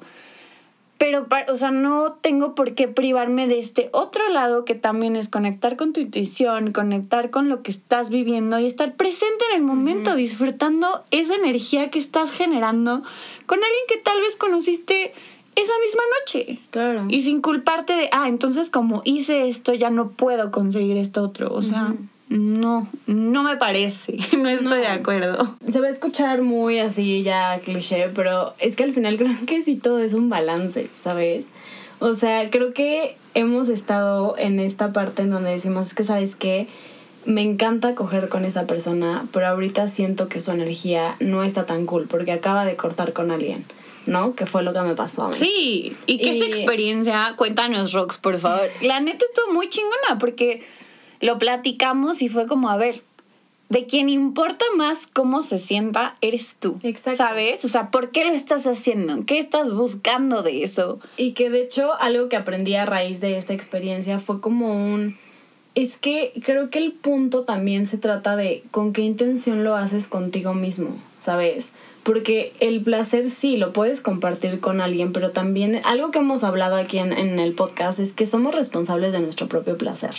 Pero, 1.00 1.26
o 1.48 1.56
sea, 1.56 1.72
no 1.72 2.18
tengo 2.22 2.54
por 2.56 2.76
qué 2.76 2.90
privarme 2.90 3.48
de 3.48 3.58
este 3.58 3.90
otro 3.94 4.28
lado 4.28 4.66
que 4.66 4.76
también 4.76 5.16
es 5.16 5.30
conectar 5.30 5.78
con 5.78 5.94
tu 5.94 6.02
intuición, 6.02 6.74
conectar 6.74 7.30
con 7.30 7.48
lo 7.48 7.64
que 7.64 7.72
estás 7.72 8.10
viviendo 8.10 8.60
y 8.60 8.66
estar 8.66 8.96
presente 8.96 9.46
en 9.50 9.56
el 9.56 9.64
momento, 9.64 10.14
disfrutando 10.16 11.02
esa 11.12 11.36
energía 11.36 11.90
que 11.90 12.00
estás 12.00 12.32
generando 12.32 13.02
con 13.46 13.60
alguien 13.60 13.84
que 13.88 13.98
tal 13.98 14.20
vez 14.20 14.36
conociste 14.36 15.14
esa 15.56 15.74
misma 15.86 16.04
noche. 16.20 16.60
Claro. 16.72 17.06
Y 17.08 17.22
sin 17.22 17.40
culparte 17.40 17.94
de, 17.94 18.10
ah, 18.12 18.28
entonces 18.28 18.70
como 18.70 19.02
hice 19.06 19.48
esto, 19.48 19.74
ya 19.74 19.90
no 19.90 20.10
puedo 20.10 20.52
conseguir 20.52 20.98
esto 20.98 21.24
otro. 21.24 21.54
O 21.54 21.62
sea. 21.62 21.94
No, 22.30 22.88
no 23.08 23.42
me 23.42 23.58
parece, 23.58 24.18
no 24.38 24.48
estoy 24.50 24.82
de 24.82 24.88
acuerdo. 24.88 25.58
Se 25.68 25.80
va 25.82 25.88
a 25.88 25.90
escuchar 25.90 26.44
muy 26.44 26.78
así 26.80 27.24
ya 27.24 27.60
cliché, 27.60 28.10
pero 28.10 28.54
es 28.60 28.76
que 28.76 28.84
al 28.84 28.94
final 28.94 29.18
creo 29.18 29.36
que 29.48 29.64
sí 29.64 29.76
todo 29.76 30.00
es 30.00 30.14
un 30.14 30.30
balance, 30.30 30.88
¿sabes? 31.04 31.48
O 31.98 32.14
sea, 32.14 32.50
creo 32.50 32.74
que 32.74 33.18
hemos 33.34 33.68
estado 33.68 34.36
en 34.38 34.60
esta 34.60 34.94
parte 34.94 35.24
en 35.24 35.32
donde 35.32 35.50
decimos 35.50 35.88
es 35.88 35.94
que, 35.94 36.04
¿sabes 36.04 36.36
qué? 36.36 36.68
Me 37.26 37.42
encanta 37.42 37.96
coger 37.96 38.30
con 38.30 38.46
esa 38.46 38.66
persona, 38.66 39.26
pero 39.34 39.48
ahorita 39.48 39.88
siento 39.88 40.30
que 40.30 40.40
su 40.40 40.52
energía 40.52 41.16
no 41.20 41.44
está 41.44 41.66
tan 41.66 41.86
cool 41.86 42.08
porque 42.08 42.32
acaba 42.32 42.64
de 42.64 42.76
cortar 42.76 43.12
con 43.12 43.32
alguien. 43.32 43.66
¿no? 44.06 44.34
Que 44.34 44.48
fue 44.48 44.64
lo 44.64 44.74
que 44.74 44.80
me 44.80 44.96
pasó 44.96 45.24
a 45.24 45.28
mí. 45.28 45.36
Sí, 45.36 45.98
y 46.08 46.18
que 46.18 46.32
esa 46.32 46.46
experiencia, 46.46 47.34
cuéntanos, 47.38 47.92
Rox, 47.92 48.18
por 48.18 48.40
favor. 48.40 48.68
La 48.82 49.00
neta 49.02 49.24
estuvo 49.26 49.54
muy 49.54 49.70
chingona 49.70 50.18
porque 50.20 50.64
lo 51.20 51.38
platicamos 51.38 52.22
y 52.22 52.30
fue 52.30 52.46
como, 52.48 52.70
a 52.70 52.78
ver, 52.78 53.04
de 53.70 53.86
quien 53.86 54.10
importa 54.10 54.66
más 54.76 55.06
cómo 55.06 55.44
se 55.44 55.60
sienta 55.60 56.16
eres 56.22 56.56
tú. 56.60 56.80
Exacto. 56.82 57.18
¿Sabes? 57.18 57.64
O 57.64 57.70
sea, 57.70 57.92
¿por 57.92 58.10
qué 58.10 58.26
lo 58.26 58.34
estás 58.34 58.66
haciendo? 58.66 59.26
¿Qué 59.26 59.38
estás 59.38 59.74
buscando 59.74 60.42
de 60.42 60.64
eso? 60.64 61.00
Y 61.18 61.34
que 61.34 61.50
de 61.50 61.62
hecho 61.62 61.94
algo 62.00 62.30
que 62.30 62.36
aprendí 62.36 62.76
a 62.76 62.86
raíz 62.86 63.22
de 63.22 63.38
esta 63.38 63.54
experiencia 63.54 64.20
fue 64.20 64.42
como 64.42 64.74
un... 64.74 65.18
Es 65.76 65.98
que 65.98 66.34
creo 66.44 66.72
que 66.72 66.80
el 66.80 66.94
punto 66.94 67.44
también 67.44 67.86
se 67.86 67.98
trata 67.98 68.36
de 68.36 68.64
con 68.72 68.92
qué 68.92 69.02
intención 69.02 69.64
lo 69.64 69.76
haces 69.76 70.08
contigo 70.08 70.56
mismo, 70.56 70.98
¿sabes? 71.20 71.70
Porque 72.04 72.54
el 72.60 72.82
placer 72.82 73.30
sí 73.30 73.58
lo 73.58 73.74
puedes 73.74 74.02
compartir 74.02 74.60
con 74.60 74.82
alguien, 74.82 75.12
pero 75.12 75.32
también 75.32 75.82
algo 75.84 76.12
que 76.12 76.20
hemos 76.20 76.44
hablado 76.44 76.76
aquí 76.76 76.98
en, 76.98 77.40
el 77.40 77.54
podcast 77.54 78.00
es 78.00 78.14
que 78.14 78.26
somos 78.26 78.56
responsables 78.56 79.12
de 79.12 79.20
nuestro 79.20 79.48
propio 79.48 79.78
placer. 79.78 80.16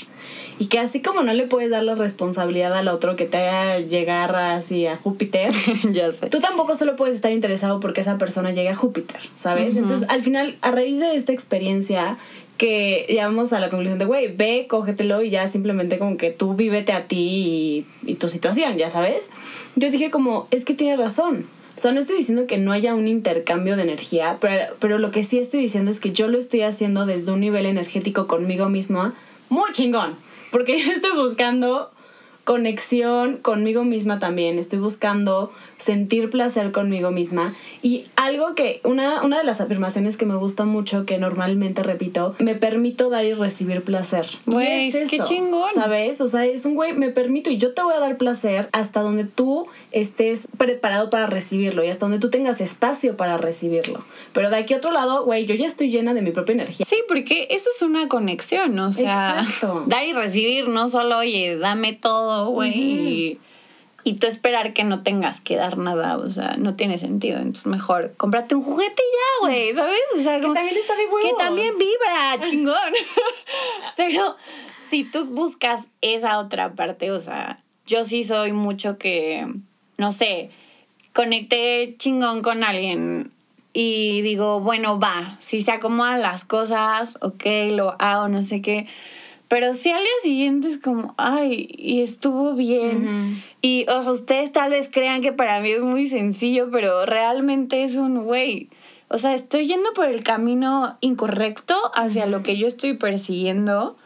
Y 0.58 0.66
que 0.66 0.78
así 0.78 1.00
como 1.00 1.22
no 1.22 1.32
le 1.32 1.46
puedes 1.46 1.70
dar 1.70 1.82
la 1.82 1.94
responsabilidad 1.94 2.74
al 2.74 2.88
otro 2.88 3.16
que 3.16 3.24
te 3.24 3.38
haga 3.38 3.80
llegar 3.80 4.36
así 4.36 4.86
a 4.86 4.96
Júpiter, 4.96 5.52
ya 5.92 6.12
sé. 6.12 6.28
tú 6.28 6.40
tampoco 6.40 6.76
solo 6.76 6.96
puedes 6.96 7.16
estar 7.16 7.32
interesado 7.32 7.80
porque 7.80 8.02
esa 8.02 8.18
persona 8.18 8.52
llegue 8.52 8.68
a 8.68 8.76
Júpiter, 8.76 9.20
¿sabes? 9.36 9.76
Entonces, 9.76 10.08
al 10.10 10.22
final, 10.22 10.56
a 10.60 10.70
raíz 10.70 10.98
de 10.98 11.14
esta 11.14 11.32
experiencia, 11.32 12.18
que 12.58 13.06
llegamos 13.08 13.54
a 13.54 13.58
la 13.58 13.70
conclusión 13.70 13.98
de, 13.98 14.04
güey, 14.04 14.36
ve, 14.36 14.66
cógetelo 14.68 15.22
y 15.22 15.30
ya 15.30 15.48
simplemente 15.48 15.98
como 15.98 16.18
que 16.18 16.30
tú 16.30 16.54
vívete 16.54 16.92
a 16.92 17.06
ti 17.06 17.86
y, 18.04 18.10
y 18.10 18.16
tu 18.16 18.28
situación, 18.28 18.76
ya 18.76 18.90
sabes. 18.90 19.30
Yo 19.76 19.90
dije 19.90 20.10
como, 20.10 20.46
es 20.50 20.66
que 20.66 20.74
tiene 20.74 20.96
razón. 20.98 21.46
O 21.80 21.82
sea, 21.82 21.92
no 21.92 22.00
estoy 22.00 22.18
diciendo 22.18 22.46
que 22.46 22.58
no 22.58 22.72
haya 22.72 22.94
un 22.94 23.08
intercambio 23.08 23.74
de 23.74 23.84
energía, 23.84 24.36
pero, 24.38 24.64
pero 24.80 24.98
lo 24.98 25.10
que 25.10 25.24
sí 25.24 25.38
estoy 25.38 25.60
diciendo 25.60 25.90
es 25.90 25.98
que 25.98 26.12
yo 26.12 26.28
lo 26.28 26.38
estoy 26.38 26.60
haciendo 26.60 27.06
desde 27.06 27.32
un 27.32 27.40
nivel 27.40 27.64
energético 27.64 28.26
conmigo 28.26 28.68
misma 28.68 29.14
muy 29.48 29.72
chingón. 29.72 30.16
Porque 30.50 30.78
yo 30.84 30.92
estoy 30.92 31.12
buscando 31.16 31.90
conexión 32.44 33.36
conmigo 33.36 33.84
misma 33.84 34.18
también, 34.18 34.58
estoy 34.58 34.78
buscando 34.78 35.52
sentir 35.78 36.30
placer 36.30 36.72
conmigo 36.72 37.10
misma 37.10 37.54
y 37.82 38.04
algo 38.16 38.54
que, 38.54 38.80
una, 38.84 39.22
una 39.22 39.38
de 39.38 39.44
las 39.44 39.60
afirmaciones 39.60 40.16
que 40.16 40.26
me 40.26 40.36
gusta 40.36 40.64
mucho, 40.64 41.06
que 41.06 41.18
normalmente 41.18 41.82
repito, 41.82 42.34
me 42.38 42.54
permito 42.54 43.08
dar 43.08 43.24
y 43.24 43.34
recibir 43.34 43.82
placer. 43.82 44.26
Güey, 44.46 44.92
qué 44.92 45.20
chingón. 45.22 45.72
¿Sabes? 45.74 46.20
O 46.20 46.28
sea, 46.28 46.44
es 46.44 46.64
un 46.64 46.74
güey, 46.74 46.92
me 46.92 47.10
permito 47.10 47.50
y 47.50 47.56
yo 47.56 47.72
te 47.74 47.82
voy 47.82 47.94
a 47.94 48.00
dar 48.00 48.16
placer 48.16 48.68
hasta 48.72 49.00
donde 49.00 49.24
tú 49.24 49.66
estés 49.92 50.42
preparado 50.58 51.10
para 51.10 51.26
recibirlo 51.26 51.84
y 51.84 51.88
hasta 51.88 52.06
donde 52.06 52.18
tú 52.18 52.30
tengas 52.30 52.60
espacio 52.60 53.16
para 53.16 53.38
recibirlo. 53.38 54.04
Pero 54.32 54.50
de 54.50 54.56
aquí 54.56 54.74
a 54.74 54.78
otro 54.78 54.92
lado, 54.92 55.24
güey, 55.24 55.46
yo 55.46 55.54
ya 55.54 55.66
estoy 55.66 55.90
llena 55.90 56.14
de 56.14 56.22
mi 56.22 56.30
propia 56.30 56.54
energía. 56.54 56.86
Sí, 56.86 56.96
porque 57.08 57.48
eso 57.50 57.68
es 57.74 57.82
una 57.82 58.08
conexión, 58.08 58.78
o 58.78 58.92
sea, 58.92 59.46
dar 59.86 60.06
y 60.06 60.12
recibir, 60.12 60.68
no 60.68 60.88
solo, 60.88 61.18
oye, 61.18 61.56
dame 61.56 61.92
todo 61.92 62.29
güey. 62.48 63.38
y, 64.04 64.14
tú 64.14 64.26
esperar 64.26 64.72
que 64.72 64.84
no 64.84 65.02
tengas 65.02 65.40
que 65.40 65.56
dar 65.56 65.78
nada, 65.78 66.18
o 66.18 66.30
sea, 66.30 66.56
no 66.58 66.74
tiene 66.74 66.98
sentido. 66.98 67.38
Entonces, 67.38 67.66
mejor 67.66 68.14
cómprate 68.16 68.54
un 68.54 68.62
juguete 68.62 69.02
ya, 69.02 69.46
güey, 69.46 69.74
¿sabes? 69.74 70.00
O 70.18 70.22
sea, 70.22 70.40
que 70.40 70.48
también 70.48 70.76
está 70.76 70.96
de 70.96 71.06
huevos. 71.06 71.22
Que 71.22 71.44
también 71.44 71.74
vibra, 71.78 72.40
chingón. 72.40 72.92
Pero 73.96 74.36
si 74.90 75.04
tú 75.04 75.26
buscas 75.26 75.88
esa 76.00 76.38
otra 76.38 76.74
parte, 76.74 77.10
o 77.10 77.20
sea, 77.20 77.58
yo 77.86 78.04
sí 78.04 78.24
soy 78.24 78.52
mucho 78.52 78.98
que, 78.98 79.46
no 79.98 80.12
sé, 80.12 80.50
conecté 81.12 81.94
chingón 81.98 82.42
con 82.42 82.64
alguien 82.64 83.32
y 83.72 84.22
digo, 84.22 84.60
bueno, 84.60 84.98
va, 84.98 85.36
si 85.40 85.60
se 85.60 85.70
acomodan 85.70 86.22
las 86.22 86.44
cosas, 86.44 87.18
ok, 87.20 87.44
lo 87.70 87.94
hago, 88.00 88.28
no 88.28 88.42
sé 88.42 88.62
qué 88.62 88.88
Pero 89.50 89.74
sí 89.74 89.90
al 89.90 89.98
día 89.98 90.10
siguiente 90.22 90.68
es 90.68 90.78
como, 90.78 91.12
ay, 91.16 91.74
y 91.76 92.02
estuvo 92.02 92.54
bien. 92.54 93.42
Y, 93.60 93.84
o 93.88 94.00
sea, 94.00 94.12
ustedes 94.12 94.52
tal 94.52 94.70
vez 94.70 94.88
crean 94.88 95.22
que 95.22 95.32
para 95.32 95.58
mí 95.58 95.72
es 95.72 95.82
muy 95.82 96.06
sencillo, 96.06 96.68
pero 96.70 97.04
realmente 97.04 97.82
es 97.82 97.96
un, 97.96 98.22
güey, 98.22 98.68
o 99.08 99.18
sea, 99.18 99.34
estoy 99.34 99.66
yendo 99.66 99.92
por 99.92 100.06
el 100.06 100.22
camino 100.22 100.96
incorrecto 101.00 101.74
hacia 101.96 102.26
lo 102.26 102.44
que 102.44 102.56
yo 102.56 102.68
estoy 102.68 102.94
persiguiendo. 102.94 103.96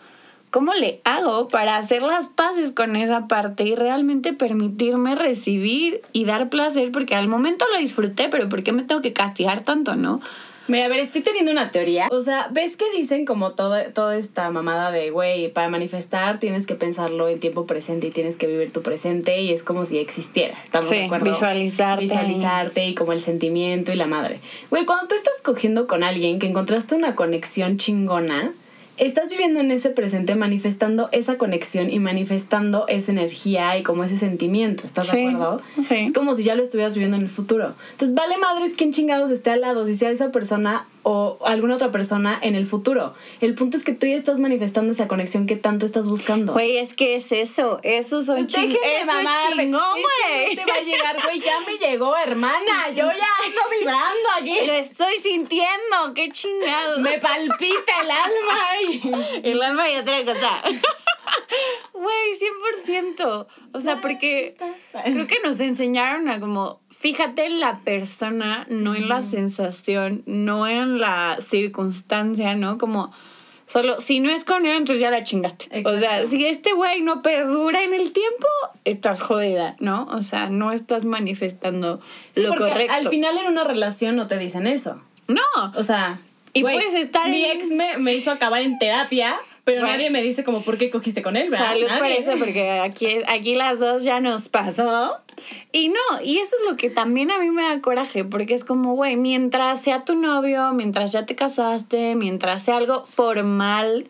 ¿Cómo 0.51 0.73
le 0.73 1.03
hago 1.05 1.49
para 1.49 1.77
hacer 1.77 2.03
las 2.03 2.27
paces 2.27 2.73
con 2.73 2.97
esa 2.97 3.29
parte 3.29 3.65
y 3.65 3.75
realmente 3.75 4.33
permitirme 4.33 5.15
recibir 5.15 6.01
y 6.15 6.25
dar 6.25 6.49
placer? 6.49 6.91
Porque 6.91 7.17
al 7.17 7.29
momento 7.29 7.67
lo 7.71 7.81
disfruté, 7.81 8.31
pero 8.31 8.49
¿por 8.49 8.63
qué 8.63 8.73
me 8.73 8.83
tengo 8.83 9.03
que 9.03 9.13
castigar 9.13 9.61
tanto, 9.61 9.95
no? 9.95 10.23
Mira, 10.67 10.87
a 10.87 10.89
ver, 10.89 11.01
estoy 11.01 11.23
teniendo 11.23 11.53
una 11.53 11.71
teoría. 11.71 12.09
O 12.11 12.21
sea, 12.21 12.49
¿ves 12.51 12.77
que 12.77 12.85
dicen 12.97 13.27
como 13.27 13.53
todo, 13.53 13.77
toda 13.93 14.17
esta 14.17 14.51
mamada 14.51 14.91
de, 14.91 15.11
güey, 15.11 15.49
para 15.49 15.69
manifestar 15.69 16.39
tienes 16.39 16.67
que 16.67 16.75
pensarlo 16.75 17.29
en 17.29 17.41
tiempo 17.41 17.67
presente 17.67 18.07
y 18.07 18.11
tienes 18.11 18.37
que 18.37 18.47
vivir 18.47 18.73
tu 18.73 18.83
presente 18.83 19.41
y 19.41 19.53
es 19.53 19.63
como 19.63 19.85
si 19.85 19.99
existiera? 19.99 20.57
¿Estamos 20.65 20.91
de 20.91 21.05
acuerdo? 21.05 21.27
Visualizarte. 21.27 22.05
Visualizarte 22.05 22.87
y 22.87 22.95
como 22.95 23.13
el 23.13 23.21
sentimiento 23.21 23.93
y 23.93 23.97
la 23.97 24.07
madre. 24.07 24.41
Güey, 24.71 24.87
cuando 24.87 25.07
tú 25.09 25.15
estás 25.15 25.35
cogiendo 25.43 25.87
con 25.87 26.03
alguien 26.03 26.39
que 26.39 26.47
encontraste 26.47 26.95
una 26.95 27.15
conexión 27.15 27.77
chingona, 27.77 28.53
estás 28.97 29.31
viviendo 29.31 29.61
en 29.61 29.71
ese 29.71 29.91
presente 29.91 30.35
manifestando 30.35 31.09
esa 31.13 31.37
conexión 31.37 31.91
y 31.91 31.99
manifestando 31.99 32.87
esa 32.89 33.13
energía 33.13 33.77
y 33.79 33.83
como 33.83 34.05
ese 34.05 34.17
sentimiento, 34.17 34.87
¿estás 34.87 35.11
de 35.11 35.27
acuerdo? 35.27 35.61
Sí. 35.89 35.95
Es 35.97 36.13
como 36.13 36.35
si 36.35 36.43
ya 36.45 36.55
lo 36.55 36.63
estuvieras 36.63 36.95
viviendo 36.95 37.17
en 37.17 37.25
el 37.25 37.29
futuro. 37.29 37.75
Entonces, 37.93 38.15
vale 38.15 38.39
madres 38.39 38.75
quién 38.77 38.93
chingados 38.93 39.31
esté 39.31 39.51
al 39.51 39.63
lado, 39.63 39.87
si 39.87 39.97
sea 39.97 40.11
esa 40.11 40.31
persona 40.31 40.87
o 41.05 41.39
alguna 41.45 41.77
otra 41.77 41.93
persona 41.93 42.39
en 42.43 42.57
el 42.57 42.67
futuro. 42.67 43.15
El 43.41 43.55
punto 43.55 43.77
es 43.77 43.85
que 43.85 43.93
tú 43.93 44.07
ya 44.07 44.17
estás 44.17 44.41
manifestando 44.41 44.93
esa 44.93 45.07
conexión 45.07 45.47
que 45.47 45.55
tanto 45.57 45.87
estás 45.87 46.09
buscando. 46.09 46.53
Güey, 46.55 46.79
es 46.79 46.93
que 46.95 47.15
es 47.15 47.31
eso, 47.31 47.79
eso 47.85 48.25
son 48.25 48.47
ching 48.49 48.73
eso 48.73 48.81
es 48.83 49.57
chingón, 49.57 49.57
es 49.57 49.57
que 49.57 49.67
güey. 49.67 50.57
no 50.57 50.65
te 50.65 50.71
va 50.73 50.77
a 50.79 50.83
llegar, 50.83 51.23
güey, 51.23 51.41
ya 51.41 51.61
me 51.61 51.79
llegó, 51.79 52.17
hermana. 52.17 52.89
Yo 52.91 53.07
ya 53.07 53.29
ando 53.45 53.61
vibrando 53.79 54.29
aquí. 54.41 54.67
Lo 54.67 54.73
estoy 54.73 55.15
sintiendo, 55.23 56.15
qué 56.15 56.31
chingados. 56.31 56.99
Me 57.01 57.19
palpita 57.21 58.01
el 58.03 58.11
alma. 58.11 58.61
y- 58.91 59.45
El 59.51 59.63
alma 59.63 59.89
y 59.91 59.97
otra 59.97 60.25
cosa. 60.25 60.63
Güey, 61.93 62.39
100%. 62.87 63.47
O 63.73 63.81
sea, 63.81 64.01
porque 64.01 64.57
creo 64.93 65.27
que 65.27 65.41
nos 65.45 65.61
enseñaron 65.61 66.29
a 66.29 66.41
como, 66.41 66.81
fíjate 67.05 67.45
en 67.45 67.61
la 67.61 67.81
persona, 67.81 68.67
no 68.71 68.95
en 68.95 69.09
la 69.11 69.23
sensación, 69.23 70.23
no 70.25 70.67
en 70.67 70.99
la 70.99 71.37
circunstancia, 71.47 72.55
¿no? 72.55 72.79
Como, 72.79 73.13
solo, 73.67 74.01
si 74.01 74.21
no 74.21 74.31
es 74.31 74.47
con 74.47 74.65
él, 74.65 74.79
entonces 74.79 75.03
ya 75.03 75.11
la 75.11 75.23
chingaste. 75.23 75.69
O 75.85 75.97
sea, 75.99 76.27
si 76.27 76.47
este 76.47 76.73
güey 76.73 77.03
no 77.03 77.21
perdura 77.21 77.83
en 77.83 77.93
el 77.93 78.15
tiempo, 78.15 78.47
estás 78.87 79.21
jodida, 79.21 79.77
¿no? 79.81 80.05
O 80.13 80.23
sea, 80.23 80.49
no 80.49 80.73
estás 80.73 81.05
manifestando 81.05 82.01
Sí, 82.35 82.41
lo 82.41 82.49
porque 82.49 82.65
correcto. 82.71 82.95
Al 82.95 83.11
final 83.11 83.37
en 83.37 83.49
una 83.49 83.65
relación 83.65 84.17
no 84.17 84.27
te 84.27 84.39
dicen 84.39 84.67
eso. 84.67 84.99
no. 85.29 85.43
O 85.77 85.83
sea, 85.83 86.21
Y 86.55 86.63
puedes 86.63 86.95
estar 86.95 87.29
Mi 87.29 87.45
en- 87.45 87.59
ex 87.59 87.69
me, 87.69 87.99
me 87.99 88.15
hizo 88.15 88.31
acabar 88.31 88.63
en 88.63 88.79
terapia, 88.79 89.37
pero 89.65 89.81
Güey. 89.81 89.93
nadie 89.93 90.11
me 90.11 90.23
dice 90.23 90.45
como 90.45 90.63
por 90.63 90.77
qué 90.79 90.91
cogiste 90.91 91.23
con 91.23 91.37
él, 91.37 91.49
¿verdad? 91.51 91.69
Salud 91.73 91.89
por 91.89 92.01
Nadie. 92.03 92.19
eso, 92.21 92.33
porque 92.39 92.71
aquí, 92.81 93.09
aquí 93.29 93.55
las 93.55 93.79
dos 93.81 94.05
ya 94.05 94.21
nos 94.21 94.49
pasó. 94.49 95.17
Y 95.73 95.89
no, 95.89 96.01
y 96.23 96.39
eso 96.39 96.55
es 96.57 96.71
lo 96.71 96.77
que 96.77 96.91
también 96.91 97.31
a 97.31 97.39
mí 97.39 97.51
me 97.51 97.63
da 97.63 97.81
coraje, 97.81 98.25
porque 98.25 98.55
es 98.55 98.65
como, 98.65 98.95
güey, 98.95 99.17
mientras 99.17 99.81
sea 99.83 100.05
tu 100.05 100.15
novio, 100.15 100.73
mientras 100.73 101.13
ya 101.13 101.27
te 101.27 101.35
casaste, 101.35 102.15
mientras 102.15 102.63
sea 102.63 102.77
algo 102.77 103.05
formal, 103.05 104.09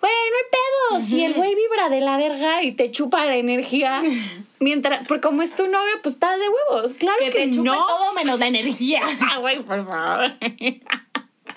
güey, 0.00 0.12
no 0.12 0.36
hay 0.36 0.50
pedo. 0.50 1.00
Si 1.06 1.22
el 1.24 1.34
güey 1.34 1.54
vibra 1.54 1.88
de 1.88 2.00
la 2.00 2.16
verga 2.16 2.62
y 2.62 2.72
te 2.72 2.90
chupa 2.90 3.24
la 3.26 3.36
energía, 3.36 4.02
mientras, 4.60 5.06
porque 5.06 5.20
como 5.20 5.42
es 5.42 5.54
tu 5.54 5.64
novio, 5.66 5.92
pues 6.02 6.14
estás 6.14 6.38
de 6.38 6.46
huevos. 6.48 6.94
Claro 6.94 7.18
Que 7.20 7.30
que, 7.30 7.38
te 7.46 7.50
chupe 7.50 7.68
no. 7.68 7.86
todo 7.86 8.12
menos 8.14 8.38
la 8.38 8.46
energía. 8.46 9.00
Ah, 9.20 9.38
güey, 9.40 9.58
por 9.60 9.84
favor. 9.86 10.32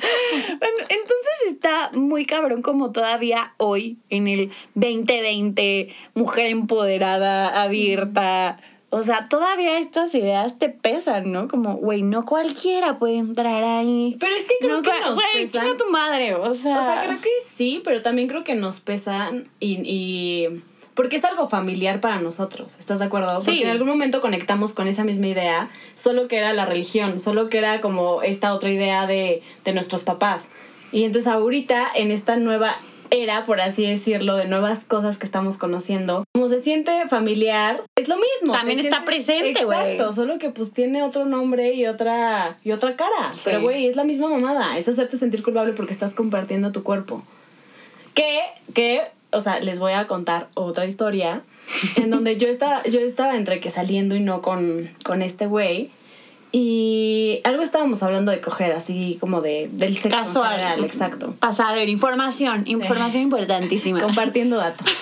Entonces 0.03 1.33
está 1.47 1.91
muy 1.93 2.25
cabrón 2.25 2.61
como 2.61 2.91
todavía 2.91 3.53
hoy, 3.57 3.97
en 4.09 4.27
el 4.27 4.51
2020, 4.75 5.93
mujer 6.13 6.47
empoderada, 6.47 7.61
abierta. 7.61 8.59
O 8.89 9.01
sea, 9.03 9.27
todavía 9.27 9.79
estas 9.79 10.13
ideas 10.13 10.59
te 10.59 10.69
pesan, 10.69 11.31
¿no? 11.31 11.47
Como, 11.47 11.77
güey, 11.77 12.03
no 12.03 12.25
cualquiera 12.25 12.99
puede 12.99 13.17
entrar 13.17 13.63
ahí. 13.63 14.15
Pero 14.19 14.35
es 14.35 14.45
que 14.45 14.53
creo 14.59 14.77
no, 14.77 14.81
que 14.83 14.99
nos 14.99 15.19
pesan. 15.33 15.77
tu 15.77 15.89
madre, 15.89 16.35
o 16.35 16.53
sea. 16.53 16.79
O 16.79 16.83
sea, 16.85 17.03
creo 17.03 17.19
que 17.19 17.29
sí, 17.57 17.81
pero 17.83 18.03
también 18.03 18.27
creo 18.27 18.43
que 18.43 18.53
nos 18.53 18.79
pesan 18.79 19.49
y, 19.59 19.79
y- 19.83 20.61
Porque 20.93 21.15
es 21.15 21.23
algo 21.23 21.49
familiar 21.49 21.99
para 22.01 22.19
nosotros, 22.19 22.75
¿estás 22.79 22.99
de 22.99 23.05
acuerdo? 23.05 23.39
Sí. 23.39 23.45
Porque 23.45 23.63
en 23.63 23.69
algún 23.69 23.87
momento 23.87 24.21
conectamos 24.21 24.73
con 24.73 24.87
esa 24.87 25.03
misma 25.03 25.27
idea, 25.27 25.69
solo 25.95 26.27
que 26.27 26.37
era 26.37 26.53
la 26.53 26.65
religión, 26.65 27.19
solo 27.19 27.49
que 27.49 27.57
era 27.57 27.81
como 27.81 28.21
esta 28.21 28.53
otra 28.53 28.69
idea 28.69 29.07
de, 29.07 29.41
de 29.65 29.73
nuestros 29.73 30.03
papás. 30.03 30.45
Y 30.91 31.03
entonces 31.05 31.31
ahorita, 31.31 31.87
en 31.95 32.11
esta 32.11 32.35
nueva 32.35 32.75
era, 33.09 33.45
por 33.45 33.61
así 33.61 33.85
decirlo, 33.85 34.37
de 34.37 34.47
nuevas 34.47 34.85
cosas 34.85 35.17
que 35.19 35.25
estamos 35.25 35.57
conociendo, 35.57 36.23
como 36.33 36.49
se 36.49 36.59
siente 36.61 36.91
familiar, 37.09 37.83
es 37.95 38.07
lo 38.07 38.15
mismo. 38.15 38.53
También 38.53 38.79
está 38.79 38.97
sientes- 39.03 39.05
presente, 39.05 39.65
güey. 39.65 39.79
Exacto, 39.93 40.13
solo 40.13 40.39
que 40.39 40.49
pues 40.49 40.73
tiene 40.73 41.03
otro 41.03 41.25
nombre 41.25 41.73
y 41.73 41.85
otra, 41.87 42.57
y 42.63 42.71
otra 42.71 42.95
cara. 42.95 43.33
Sí. 43.33 43.41
Pero 43.45 43.61
güey, 43.61 43.87
es 43.87 43.95
la 43.95 44.03
misma 44.03 44.29
mamada, 44.29 44.77
es 44.77 44.87
hacerte 44.87 45.17
sentir 45.17 45.43
culpable 45.43 45.73
porque 45.73 45.93
estás 45.93 46.13
compartiendo 46.15 46.71
tu 46.71 46.81
cuerpo. 46.83 47.23
Que, 48.13 48.39
que, 48.73 49.01
o 49.33 49.41
sea, 49.41 49.59
les 49.59 49.79
voy 49.79 49.93
a 49.93 50.07
contar 50.07 50.49
otra 50.53 50.85
historia 50.85 51.41
en 51.95 52.09
donde 52.09 52.37
yo 52.37 52.47
estaba, 52.47 52.83
yo 52.83 52.99
estaba 52.99 53.35
entre 53.35 53.59
que 53.59 53.69
saliendo 53.69 54.15
y 54.15 54.19
no 54.19 54.41
con, 54.41 54.89
con 55.03 55.21
este 55.21 55.47
güey. 55.47 55.91
Y 56.55 57.41
algo 57.45 57.63
estábamos 57.63 58.03
hablando 58.03 58.31
de 58.31 58.39
coger, 58.39 58.73
así 58.73 59.17
como 59.19 59.41
de, 59.41 59.69
del 59.71 59.95
sexo 59.97 60.19
en 60.19 60.23
Casual. 60.25 60.51
general, 60.51 60.83
exacto. 60.85 61.33
Pasadero, 61.39 61.89
información, 61.89 62.63
información 62.67 63.23
importantísima. 63.23 63.99
Compartiendo 64.01 64.57
datos. 64.57 64.87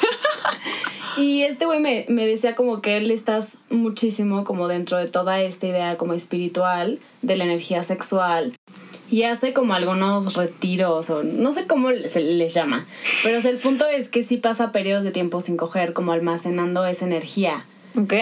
Y 1.18 1.44
este 1.44 1.66
güey 1.66 1.80
me, 1.80 2.06
me 2.08 2.26
decía 2.26 2.56
como 2.56 2.82
que 2.82 2.98
él 2.98 3.12
estás 3.12 3.58
muchísimo 3.70 4.44
como 4.44 4.68
dentro 4.68 4.98
de 4.98 5.08
toda 5.08 5.42
esta 5.42 5.68
idea 5.68 5.98
como 5.98 6.14
espiritual 6.14 7.00
de 7.22 7.36
la 7.36 7.44
energía 7.44 7.84
sexual. 7.84 8.54
Y 9.12 9.24
hace 9.24 9.54
como 9.54 9.74
algunos 9.74 10.36
retiros 10.36 11.10
o 11.10 11.22
no 11.22 11.52
sé 11.52 11.68
cómo 11.68 11.90
se 12.08 12.22
les 12.22 12.54
llama. 12.54 12.86
Pero 13.24 13.38
o 13.38 13.42
sea, 13.42 13.52
el 13.52 13.58
punto 13.58 13.86
es 13.88 14.10
que 14.10 14.24
sí 14.24 14.38
pasa 14.38 14.72
periodos 14.72 15.04
de 15.04 15.12
tiempo 15.12 15.42
sin 15.42 15.58
coger, 15.58 15.94
como 15.94 16.14
almacenando 16.14 16.86
esa 16.86 17.06
energía. 17.06 17.66
Ok, 17.98 18.14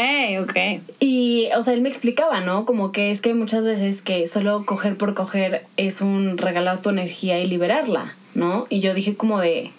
ok. 0.42 0.82
Y, 1.00 1.50
o 1.56 1.62
sea, 1.62 1.76
él 1.76 1.82
me 1.82 1.90
explicaba, 1.90 2.42
¿no? 2.42 2.66
Como 2.66 2.92
que 2.92 3.12
es 3.12 3.22
que 3.22 3.36
muchas 3.36 3.66
veces 3.66 4.02
que 4.02 4.26
solo 4.26 4.66
coger 4.66 4.98
por 4.98 5.14
coger 5.14 5.66
es 5.78 6.02
un 6.02 6.40
regalar 6.40 6.82
tu 6.82 6.90
energía 6.90 7.40
y 7.40 7.46
liberarla, 7.46 8.16
¿no? 8.34 8.66
Y 8.70 8.80
yo 8.80 8.96
dije 8.96 9.16
como 9.16 9.40
de, 9.40 9.72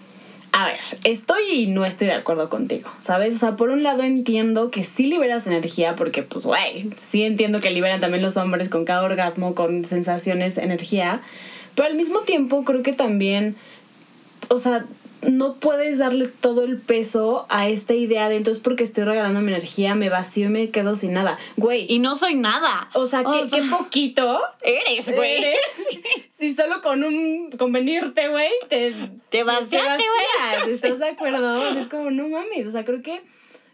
a 0.53 0.67
ver, 0.67 0.81
estoy 1.05 1.43
y 1.53 1.67
no 1.69 1.85
estoy 1.85 2.09
de 2.09 2.15
acuerdo 2.15 2.49
contigo, 2.49 2.91
¿sabes? 3.01 3.35
O 3.37 3.39
sea, 3.39 3.57
por 3.57 3.71
un 3.71 3.83
lado 3.83 4.03
entiendo 4.03 4.71
que 4.71 4.83
sí 4.83 5.07
liberas 5.07 5.47
energía 5.47 5.95
porque, 5.95 6.23
pues, 6.23 6.45
güey, 6.45 6.91
sí 6.99 7.23
entiendo 7.23 7.61
que 7.61 7.71
liberan 7.71 8.01
también 8.01 8.23
los 8.23 8.37
hombres 8.37 8.69
con 8.69 8.85
cada 8.85 9.03
orgasmo, 9.03 9.55
con 9.55 9.85
sensaciones, 9.85 10.59
energía, 10.59 11.21
pero 11.75 11.87
al 11.87 11.95
mismo 11.95 12.21
tiempo 12.21 12.65
creo 12.65 12.83
que 12.83 12.93
también, 12.93 13.55
o 14.49 14.59
sea, 14.59 14.87
no 15.29 15.55
puedes 15.55 15.99
darle 15.99 16.27
todo 16.27 16.65
el 16.65 16.79
peso 16.79 17.47
a 17.49 17.69
esta 17.69 17.95
idea 17.95 18.29
de 18.29 18.37
entonces 18.37 18.63
porque 18.63 18.85
estoy 18.85 19.05
regalando 19.05 19.41
mi 19.41 19.49
energía, 19.49 19.95
me 19.95 20.09
vacío 20.09 20.47
y 20.47 20.51
me 20.51 20.71
quedo 20.71 20.97
sin 20.97 21.13
nada. 21.13 21.39
Güey, 21.57 21.87
Y 21.89 21.99
no 21.99 22.17
soy 22.17 22.35
nada. 22.35 22.89
o 22.95 23.07
sea, 23.07 23.23
¿qué, 23.25 23.49
qué 23.51 23.63
poquito 23.63 24.41
eres, 24.63 25.15
güey. 25.15 25.39
eres? 25.39 25.59
Si 26.39 26.55
solo 26.55 26.81
con 26.81 27.05
un 27.05 27.51
con 27.51 27.71
venirte, 27.71 28.29
güey, 28.29 28.49
te, 28.71 28.95
Te 29.29 29.43
vaciaste, 29.43 30.03
güey. 30.03 30.73
¿Estás 30.73 30.99
de 30.99 31.09
acuerdo? 31.09 31.69
Es 31.79 31.89
como, 31.89 32.11
no 32.11 32.29
mames, 32.29 32.67
o 32.67 32.71
sea, 32.71 32.85
creo 32.85 33.03
que 33.03 33.21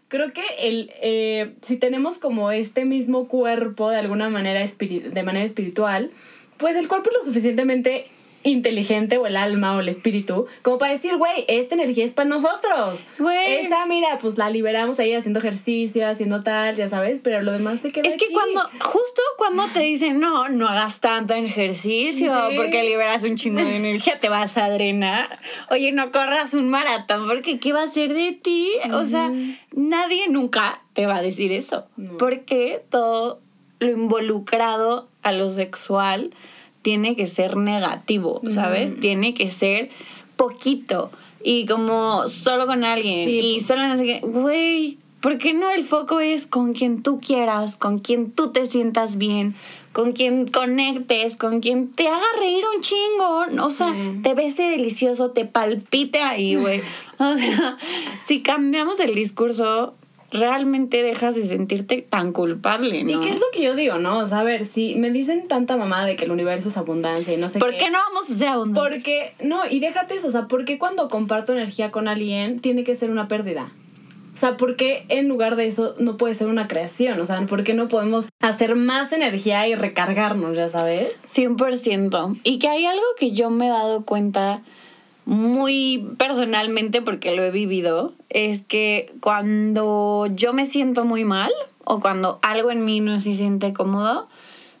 creo 0.09 0.33
que 0.33 0.43
el 0.59 0.91
eh, 1.01 1.53
si 1.61 1.77
tenemos 1.77 2.17
como 2.17 2.51
este 2.51 2.85
mismo 2.85 3.27
cuerpo 3.27 3.89
de 3.89 3.97
alguna 3.97 4.29
manera 4.29 4.65
de 4.65 5.23
manera 5.23 5.45
espiritual, 5.45 6.11
pues 6.57 6.75
el 6.75 6.87
cuerpo 6.87 7.09
es 7.09 7.17
lo 7.17 7.23
suficientemente 7.23 8.05
inteligente 8.43 9.17
o 9.17 9.27
el 9.27 9.35
alma 9.35 9.75
o 9.75 9.79
el 9.81 9.89
espíritu 9.89 10.45
como 10.61 10.77
para 10.77 10.91
decir, 10.93 11.15
güey, 11.17 11.45
esta 11.47 11.75
energía 11.75 12.05
es 12.05 12.13
para 12.13 12.29
nosotros. 12.29 13.03
Güey. 13.19 13.65
Esa, 13.65 13.85
mira, 13.85 14.17
pues 14.19 14.37
la 14.37 14.49
liberamos 14.49 14.99
ahí 14.99 15.13
haciendo 15.13 15.39
ejercicio, 15.39 16.07
haciendo 16.07 16.39
tal, 16.39 16.75
ya 16.75 16.87
sabes, 16.87 17.19
pero 17.23 17.41
lo 17.41 17.51
demás 17.51 17.81
se 17.81 17.91
queda 17.91 18.07
Es 18.07 18.15
que 18.17 18.25
aquí. 18.25 18.33
cuando, 18.33 18.61
justo 18.79 19.21
cuando 19.37 19.67
te 19.73 19.79
dicen, 19.81 20.19
no, 20.19 20.49
no 20.49 20.67
hagas 20.67 20.99
tanto 20.99 21.33
ejercicio 21.33 22.33
Sí. 22.49 22.55
porque 22.55 22.83
liberas 22.83 23.23
un 23.23 23.35
chingo 23.35 23.59
de 23.59 23.75
energía, 23.75 24.19
te 24.19 24.29
vas 24.29 24.57
a 24.57 24.69
drenar. 24.69 25.39
Oye, 25.69 25.91
no 25.91 26.11
corras 26.11 26.53
un 26.53 26.69
maratón 26.69 27.27
porque 27.27 27.59
¿qué 27.59 27.73
va 27.73 27.83
a 27.83 27.87
ser 27.87 28.13
de 28.13 28.31
ti? 28.33 28.69
O 28.93 29.05
sea, 29.05 29.31
nadie 29.71 30.27
nunca 30.29 30.81
te 30.93 31.05
va 31.05 31.17
a 31.17 31.21
decir 31.21 31.51
eso. 31.51 31.87
No. 31.97 32.17
Porque 32.17 32.83
todo 32.89 33.41
lo 33.79 33.91
involucrado 33.91 35.07
a 35.21 35.31
lo 35.31 35.49
sexual 35.49 36.31
tiene 36.87 37.17
que 37.17 37.27
ser 37.27 37.57
negativo, 37.57 38.39
¿sabes? 38.49 38.97
Tiene 38.97 39.33
que 39.33 39.49
ser 39.49 39.89
poquito. 40.37 41.11
y 41.43 41.65
como 41.65 42.29
solo 42.29 42.65
con 42.65 42.83
alguien 42.85 43.27
Sí. 43.27 43.39
y 43.39 43.59
solo 43.59 43.87
no 43.89 43.97
sé 43.97 44.03
qué, 44.05 44.19
güey, 44.25 44.97
¿por 45.21 45.37
qué 45.37 45.53
no 45.53 45.69
el 45.69 45.83
foco 45.83 46.19
es 46.21 46.45
con 46.47 46.73
quien 46.73 47.03
tú 47.03 47.19
quieras, 47.19 47.75
con 47.75 47.99
quien 47.99 48.31
tú 48.31 48.51
te 48.51 48.65
sientas 48.67 49.17
bien, 49.17 49.53
con 49.93 50.13
quien 50.13 50.47
conectes, 50.47 51.35
con 51.35 51.59
quien 51.59 51.91
te 51.91 52.07
haga 52.07 52.25
reír 52.39 52.63
un 52.75 52.81
chingo, 52.81 53.65
o 53.65 53.69
sea, 53.69 53.93
Sí. 53.93 54.19
te 54.23 54.33
bese 54.33 54.63
delicioso, 54.63 55.31
te 55.31 55.43
palpite 55.45 56.21
ahí, 56.21 56.55
güey. 56.55 56.81
O 57.19 57.35
sea, 57.37 57.77
si 58.27 58.41
cambiamos 58.41 58.99
el 58.99 59.13
discurso, 59.13 59.93
realmente 60.31 61.03
dejas 61.03 61.35
de 61.35 61.47
sentirte 61.47 62.01
tan 62.01 62.33
culpable, 62.33 63.03
¿no? 63.03 63.11
¿Y 63.11 63.19
qué 63.19 63.29
es 63.29 63.39
lo 63.39 63.45
que 63.53 63.63
yo 63.63 63.75
digo, 63.75 63.97
no? 63.97 64.19
O 64.19 64.25
sea, 64.25 64.39
a 64.39 64.43
ver, 64.43 64.65
si 64.65 64.95
me 64.95 65.11
dicen 65.11 65.47
tanta 65.47 65.77
mamada 65.77 66.05
de 66.05 66.15
que 66.15 66.25
el 66.25 66.31
universo 66.31 66.67
es 66.69 66.77
abundancia 66.77 67.33
y 67.33 67.37
no 67.37 67.49
sé 67.49 67.59
¿Por 67.59 67.71
qué. 67.71 67.77
qué 67.77 67.89
no 67.91 67.99
vamos 68.09 68.29
a 68.29 68.35
ser 68.35 68.47
abundantes? 68.49 68.95
Porque, 68.95 69.33
no, 69.43 69.61
y 69.69 69.79
déjate 69.79 70.15
eso, 70.15 70.27
o 70.27 70.31
sea, 70.31 70.47
¿por 70.47 70.65
qué 70.65 70.77
cuando 70.77 71.07
comparto 71.07 71.53
energía 71.53 71.91
con 71.91 72.07
alguien 72.07 72.59
tiene 72.59 72.83
que 72.83 72.95
ser 72.95 73.09
una 73.09 73.27
pérdida? 73.27 73.71
O 74.37 74.39
sea, 74.39 74.55
¿por 74.55 74.75
qué 74.75 75.03
en 75.09 75.27
lugar 75.27 75.55
de 75.55 75.65
eso 75.65 75.95
no 75.97 76.15
puede 76.15 76.35
ser 76.35 76.45
una 76.45 76.67
creación? 76.67 77.19
O 77.19 77.25
sea, 77.25 77.41
¿por 77.47 77.63
qué 77.63 77.73
no 77.73 77.87
podemos 77.87 78.29
hacer 78.39 78.75
más 78.75 79.11
energía 79.11 79.67
y 79.67 79.73
recargarnos, 79.73 80.55
ya 80.55 80.67
sabes? 80.67 81.13
100%. 81.33 82.39
Y 82.43 82.59
que 82.59 82.67
hay 82.67 82.85
algo 82.85 83.01
que 83.17 83.31
yo 83.31 83.49
me 83.49 83.65
he 83.65 83.69
dado 83.69 84.05
cuenta 84.05 84.61
muy 85.27 86.07
personalmente 86.17 87.01
porque 87.01 87.35
lo 87.35 87.43
he 87.43 87.51
vivido, 87.51 88.13
es 88.29 88.63
que 88.63 89.13
cuando 89.19 90.27
yo 90.33 90.53
me 90.53 90.65
siento 90.65 91.03
muy 91.03 91.25
mal 91.25 91.51
o 91.83 91.99
cuando 91.99 92.39
algo 92.41 92.71
en 92.71 92.85
mí 92.85 93.01
no 93.01 93.19
se 93.19 93.33
siente 93.33 93.73
cómodo, 93.73 94.29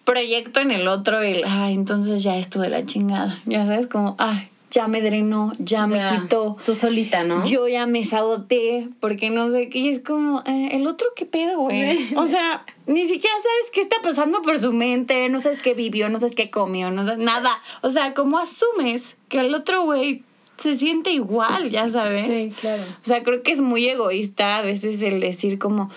proyecto 0.05 0.61
en 0.61 0.71
el 0.71 0.87
otro 0.87 1.19
el, 1.19 1.43
ay, 1.45 1.73
entonces 1.73 2.23
ya 2.23 2.37
estuve 2.37 2.69
la 2.69 2.85
chingada. 2.85 3.41
Ya 3.45 3.65
sabes, 3.65 3.87
como, 3.87 4.15
ay, 4.19 4.47
ya 4.71 4.87
me 4.87 5.01
drenó, 5.01 5.51
ya, 5.59 5.85
me 5.85 5.97
Ya, 5.97 6.21
quitó. 6.21 6.55
Tú 6.65 6.75
solita, 6.75 7.25
¿no? 7.25 7.45
Yo 7.45 7.67
ya 7.67 7.85
me 7.85 8.05
saboteé 8.05 8.87
porque 9.01 9.29
no 9.29 9.51
sé 9.51 9.67
qué. 9.67 9.79
Y 9.79 9.89
es 9.89 9.99
como, 9.99 10.43
eh, 10.45 10.69
el 10.71 10.87
otro 10.87 11.07
qué 11.13 11.25
pedo, 11.25 11.59
güey. 11.59 12.15
O 12.15 12.25
sea, 12.25 12.65
ni 12.85 13.05
siquiera 13.05 13.35
sabes 13.35 13.71
qué 13.73 13.81
está 13.81 13.97
pasando 14.01 14.41
por 14.41 14.61
su 14.61 14.71
mente, 14.71 15.27
no 15.27 15.41
sabes 15.41 15.61
qué 15.61 15.73
vivió, 15.73 16.07
no 16.07 16.21
sabes 16.21 16.35
qué 16.35 16.49
comió, 16.49 16.89
no 16.89 17.05
sabes 17.05 17.19
nada. 17.19 17.61
O 17.81 17.89
sea, 17.89 18.13
como 18.13 18.39
asumes 18.39 19.13
que 19.27 19.41
el 19.41 19.53
otro 19.53 19.83
güey 19.83 20.23
se 20.57 20.77
siente 20.77 21.11
igual, 21.11 21.69
ya 21.69 21.89
sabes. 21.89 22.25
Sí, 22.27 22.53
claro. 22.59 22.83
O 22.83 23.05
sea, 23.05 23.23
creo 23.23 23.43
que 23.43 23.51
es 23.51 23.61
muy 23.61 23.87
egoísta 23.87 24.57
a 24.57 24.61
veces 24.61 25.01
el 25.01 25.19
decir 25.19 25.59
como 25.59 25.89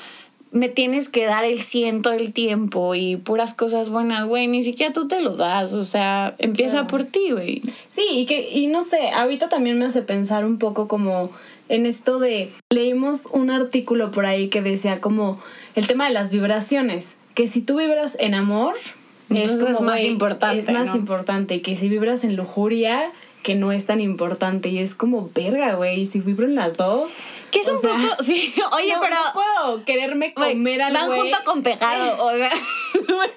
me 0.53 0.69
tienes 0.69 1.09
que 1.09 1.27
dar 1.27 1.45
el 1.45 1.61
ciento 1.61 2.11
del 2.11 2.33
tiempo 2.33 2.97
y 2.97 3.17
puras 3.17 3.55
cosas 3.55 3.89
buenas, 3.89 4.27
güey, 4.27 4.49
ni 4.49 4.65
siquiera 4.65 4.93
tú 4.93 5.07
te 5.07 5.21
lo 5.21 5.37
das, 5.37 5.75
o 5.75 5.85
sea, 5.85 6.35
empieza 6.39 6.73
Claro. 6.73 6.87
por 6.89 7.05
ti, 7.05 7.31
güey. 7.31 7.63
Sí, 7.89 8.03
y 8.11 8.27
que, 8.27 8.51
y 8.51 8.67
no 8.67 8.83
sé, 8.83 9.11
ahorita 9.11 9.49
también 9.49 9.79
me 9.79 9.85
hace 9.87 10.03
pensar 10.03 10.45
un 10.45 10.59
poco 10.59 10.89
como 10.89 11.31
en 11.69 11.87
esto 11.87 12.19
de, 12.19 12.49
leímos 12.69 13.27
un 13.33 13.51
artículo 13.53 14.11
por 14.11 14.27
ahí 14.27 14.49
que 14.49 14.61
decía 14.61 15.01
como 15.01 15.41
el 15.77 15.87
tema 15.87 16.09
de 16.09 16.15
las 16.15 16.33
vibraciones, 16.33 17.07
que 17.37 17.47
si 17.47 17.61
tú 17.61 17.79
vibras 17.79 18.17
en 18.19 18.35
amor, 18.35 18.75
Entonces 19.29 19.61
es 19.61 19.81
más 19.81 20.01
güey, 20.01 20.07
importante, 20.09 20.59
Es 20.59 20.69
más 20.73 20.89
¿no? 20.89 20.97
importante, 20.97 21.55
y 21.55 21.61
que 21.61 21.77
si 21.77 21.89
vibras 21.89 22.25
en 22.25 22.35
lujuria, 22.35 23.13
que 23.43 23.55
no 23.55 23.73
es 23.73 23.87
tan 23.87 24.01
importante, 24.01 24.69
y 24.69 24.79
es 24.79 24.95
como, 24.95 25.31
verga, 25.35 25.75
güey, 25.75 26.05
si 26.07 26.21
vibro 26.21 26.47
en 26.47 26.55
las 26.55 26.77
dos. 26.77 27.13
Que 27.51 27.61
es 27.61 27.69
un 27.69 27.79
sea, 27.79 27.91
poco, 27.95 28.23
sí, 28.23 28.55
oye, 28.73 28.95
no- 28.95 29.01
pero... 29.01 29.17
no 29.17 29.33
puedo 29.33 29.85
quererme 29.85 30.35
comer 30.35 30.83
al 30.83 30.93
van 30.93 31.11
junto 31.11 31.39
con 31.45 31.63
pegado, 31.63 32.25
o 32.25 32.33
sea... 32.37 32.51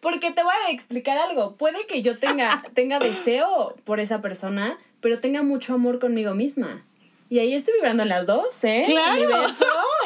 Porque 0.00 0.32
te 0.32 0.42
voy 0.42 0.52
a 0.66 0.72
explicar 0.72 1.16
algo. 1.16 1.54
Puede 1.56 1.86
que 1.86 2.02
yo 2.02 2.18
tenga, 2.18 2.64
tenga 2.74 2.98
deseo 2.98 3.76
por 3.84 4.00
esa 4.00 4.20
persona, 4.20 4.76
pero 5.00 5.20
tenga 5.20 5.42
mucho 5.42 5.74
amor 5.74 6.00
conmigo 6.00 6.34
misma. 6.34 6.84
Y 7.30 7.38
ahí 7.38 7.54
estoy 7.54 7.74
vibrando 7.74 8.02
en 8.02 8.08
las 8.08 8.26
dos, 8.26 8.62
¿eh? 8.64 8.82
Claro. 8.84 9.46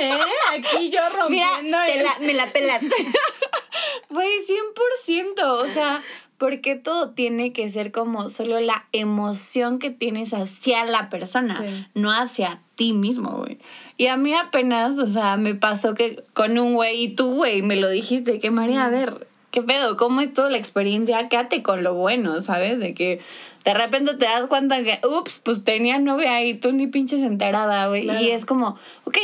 ¿eh? 0.01 0.11
Aquí 0.53 0.91
yo 0.91 1.01
Mira, 1.01 1.09
rompiendo 1.09 1.79
te 1.87 2.03
la- 2.03 2.19
me 2.21 2.35
la 2.35 2.47
pelaste. 2.47 2.91
Güey, 4.11 4.29
100%. 4.47 5.43
O 5.45 5.67
sea, 5.69 6.03
porque 6.39 6.77
todo 6.77 7.11
tiene 7.11 7.53
que 7.53 7.69
ser 7.71 7.93
como 7.93 8.29
solo 8.31 8.61
la 8.61 8.85
emoción 8.93 9.79
que 9.79 9.91
tienes 9.91 10.35
hacia 10.35 10.85
la 10.85 11.09
persona, 11.11 11.63
Sí. 11.67 11.87
no 11.95 12.11
hacia 12.13 12.61
ti 12.75 12.93
mismo, 12.93 13.31
güey. 13.39 13.59
Y 13.97 14.07
a 14.09 14.17
mí 14.17 14.35
apenas, 14.35 14.99
o 14.99 15.07
sea, 15.07 15.37
me 15.37 15.55
pasó 15.55 15.95
que 15.95 16.23
con 16.35 16.59
un 16.59 16.75
güey, 16.75 17.05
y 17.05 17.09
tú, 17.15 17.37
güey, 17.37 17.63
me 17.63 17.77
lo 17.77 17.89
dijiste, 17.89 18.39
que 18.39 18.51
María, 18.51 18.85
a 18.85 18.91
ver, 18.91 19.27
¿qué 19.51 19.63
pedo? 19.63 19.97
¿Cómo 19.97 20.21
es 20.21 20.35
toda 20.35 20.51
la 20.51 20.59
experiencia? 20.59 21.29
Quédate 21.29 21.63
con 21.63 21.83
lo 21.83 21.95
bueno, 21.95 22.41
¿sabes? 22.41 22.79
De 22.79 22.93
que 22.93 23.21
de 23.65 23.75
repente 23.75 24.15
te 24.15 24.27
das 24.27 24.47
cuenta 24.49 24.83
que, 24.83 25.01
ups, 25.07 25.41
pues 25.43 25.65
tenía 25.65 25.99
novia 25.99 26.45
y 26.45 26.55
tú 26.55 26.73
ni 26.73 26.87
pinches 26.87 27.21
enterada, 27.21 27.89
güey. 27.89 28.03
Claro. 28.03 28.21
Y 28.21 28.31
es 28.31 28.45
como, 28.45 28.77
ok, 29.05 29.17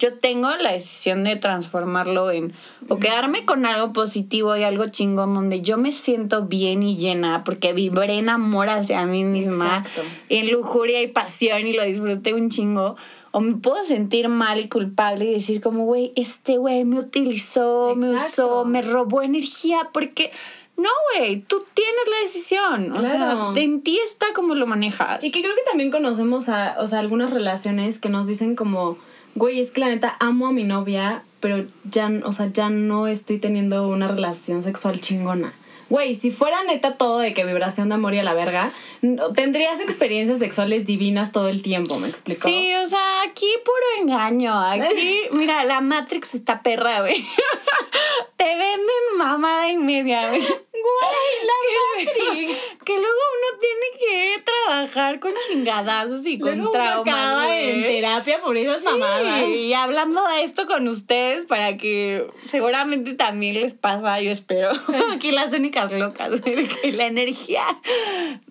yo 0.00 0.14
tengo 0.14 0.48
la 0.56 0.72
decisión 0.72 1.24
de 1.24 1.36
transformarlo 1.36 2.30
en 2.30 2.54
o 2.88 2.96
quedarme 2.96 3.44
con 3.44 3.66
algo 3.66 3.92
positivo 3.92 4.56
y 4.56 4.62
algo 4.62 4.86
chingón 4.86 5.34
donde 5.34 5.60
yo 5.60 5.76
me 5.76 5.92
siento 5.92 6.46
bien 6.46 6.82
y 6.82 6.96
llena 6.96 7.44
porque 7.44 7.74
vibré 7.74 8.14
en 8.14 8.30
amor 8.30 8.70
hacia 8.70 9.04
mí 9.04 9.24
misma, 9.24 9.84
Exacto. 9.86 10.02
en 10.30 10.50
lujuria 10.50 11.02
y 11.02 11.08
pasión 11.08 11.66
y 11.66 11.74
lo 11.74 11.84
disfruté 11.84 12.32
un 12.32 12.48
chingo. 12.48 12.96
O 13.32 13.40
me 13.40 13.54
puedo 13.56 13.84
sentir 13.84 14.28
mal 14.28 14.58
y 14.58 14.68
culpable 14.68 15.26
y 15.26 15.34
decir 15.34 15.60
como, 15.60 15.84
güey, 15.84 16.12
este 16.16 16.56
güey 16.56 16.84
me 16.84 16.98
utilizó, 16.98 17.94
me 17.94 18.10
usó, 18.10 18.64
me 18.64 18.82
robó 18.82 19.22
energía 19.22 19.90
porque... 19.92 20.32
No, 20.76 20.88
güey, 21.12 21.42
tú 21.42 21.62
tienes 21.74 21.94
la 22.10 22.26
decisión. 22.26 22.92
O 22.92 23.00
sea, 23.02 23.52
en 23.54 23.82
ti 23.82 24.00
está 24.02 24.28
como 24.34 24.54
lo 24.54 24.66
manejas. 24.66 25.22
Y 25.22 25.30
que 25.30 25.42
creo 25.42 25.54
que 25.54 25.60
también 25.68 25.90
conocemos 25.90 26.48
a, 26.48 26.76
o 26.80 26.88
sea, 26.88 27.00
algunas 27.00 27.34
relaciones 27.34 27.98
que 27.98 28.08
nos 28.08 28.26
dicen 28.26 28.56
como, 28.56 28.96
güey, 29.34 29.60
es 29.60 29.70
que 29.70 29.80
la 29.80 29.88
neta 29.88 30.16
amo 30.20 30.46
a 30.48 30.52
mi 30.52 30.64
novia, 30.64 31.22
pero 31.40 31.64
ya, 31.90 32.10
o 32.24 32.32
sea, 32.32 32.46
ya 32.52 32.68
no 32.70 33.06
estoy 33.08 33.38
teniendo 33.38 33.88
una 33.88 34.08
relación 34.08 34.62
sexual 34.62 35.00
chingona. 35.00 35.52
Güey, 35.88 36.14
si 36.14 36.30
fuera 36.30 36.62
neta 36.62 36.94
todo 36.96 37.18
de 37.18 37.34
que 37.34 37.44
vibración 37.44 37.88
de 37.88 37.96
amor 37.96 38.14
y 38.14 38.18
a 38.18 38.22
la 38.22 38.32
verga, 38.32 38.72
no- 39.02 39.32
tendrías 39.32 39.80
experiencias 39.80 40.38
sexuales 40.38 40.86
divinas 40.86 41.32
todo 41.32 41.48
el 41.48 41.62
tiempo, 41.62 41.98
¿me 41.98 42.08
explico? 42.08 42.46
Sí, 42.48 42.72
o 42.76 42.86
sea, 42.86 43.22
aquí 43.22 43.48
puro 43.64 44.02
engaño. 44.02 44.56
Aquí, 44.56 45.22
mira, 45.32 45.64
la 45.64 45.80
Matrix 45.80 46.34
está 46.36 46.62
perra, 46.62 47.00
güey. 47.00 47.16
Te 48.36 48.44
venden 48.44 49.18
mamada 49.18 49.68
y 49.68 49.78
media, 49.78 50.28
güey. 50.28 50.40
Güey, 50.40 51.32
la 51.44 52.04
Matrix. 52.04 52.56
Que 52.84 52.92
luego 52.94 53.08
uno 53.08 53.58
tiene 53.60 53.86
que 53.98 54.29
trabajar 54.70 55.20
con 55.20 55.32
chingadazos 55.48 56.26
y 56.26 56.38
con 56.38 56.56
Luego 56.58 56.70
traumas, 56.70 57.00
acaba 57.00 57.58
en 57.58 57.80
güey. 57.80 57.94
terapia 57.94 58.40
por 58.40 58.56
esas 58.56 58.82
mamadas. 58.82 59.48
Y 59.48 59.72
hablando 59.74 60.26
de 60.28 60.44
esto 60.44 60.66
con 60.66 60.86
ustedes 60.88 61.46
para 61.46 61.76
que 61.76 62.26
seguramente 62.46 63.14
también 63.14 63.54
les 63.60 63.74
pasa, 63.74 64.20
yo 64.20 64.30
espero. 64.30 64.70
Aquí 65.12 65.32
las 65.32 65.52
únicas 65.52 65.90
locas, 65.92 66.30
que 66.40 66.92
la 66.92 67.06
energía. 67.06 67.64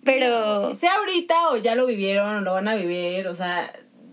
Pero 0.04 0.76
Sea 0.76 0.96
ahorita 0.96 1.50
o 1.52 1.58
ya 1.58 1.76
lo 1.76 1.86
vivieron 1.86 2.38
o 2.38 2.42
lo 2.42 2.54
van 2.54 2.68
a 2.68 2.76
vivir, 2.76 3.28
o 3.28 3.36
sea, 3.36 3.72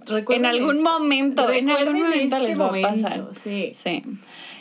en 0.08 0.46
algún 0.46 0.82
momento, 0.82 1.50
en 1.50 1.70
algún 1.70 2.00
momento 2.00 2.36
este 2.36 2.48
les 2.48 2.60
va 2.60 2.68
a 2.68 2.80
pasar. 2.80 3.28
Sí. 3.42 3.72
Sí. 3.74 4.02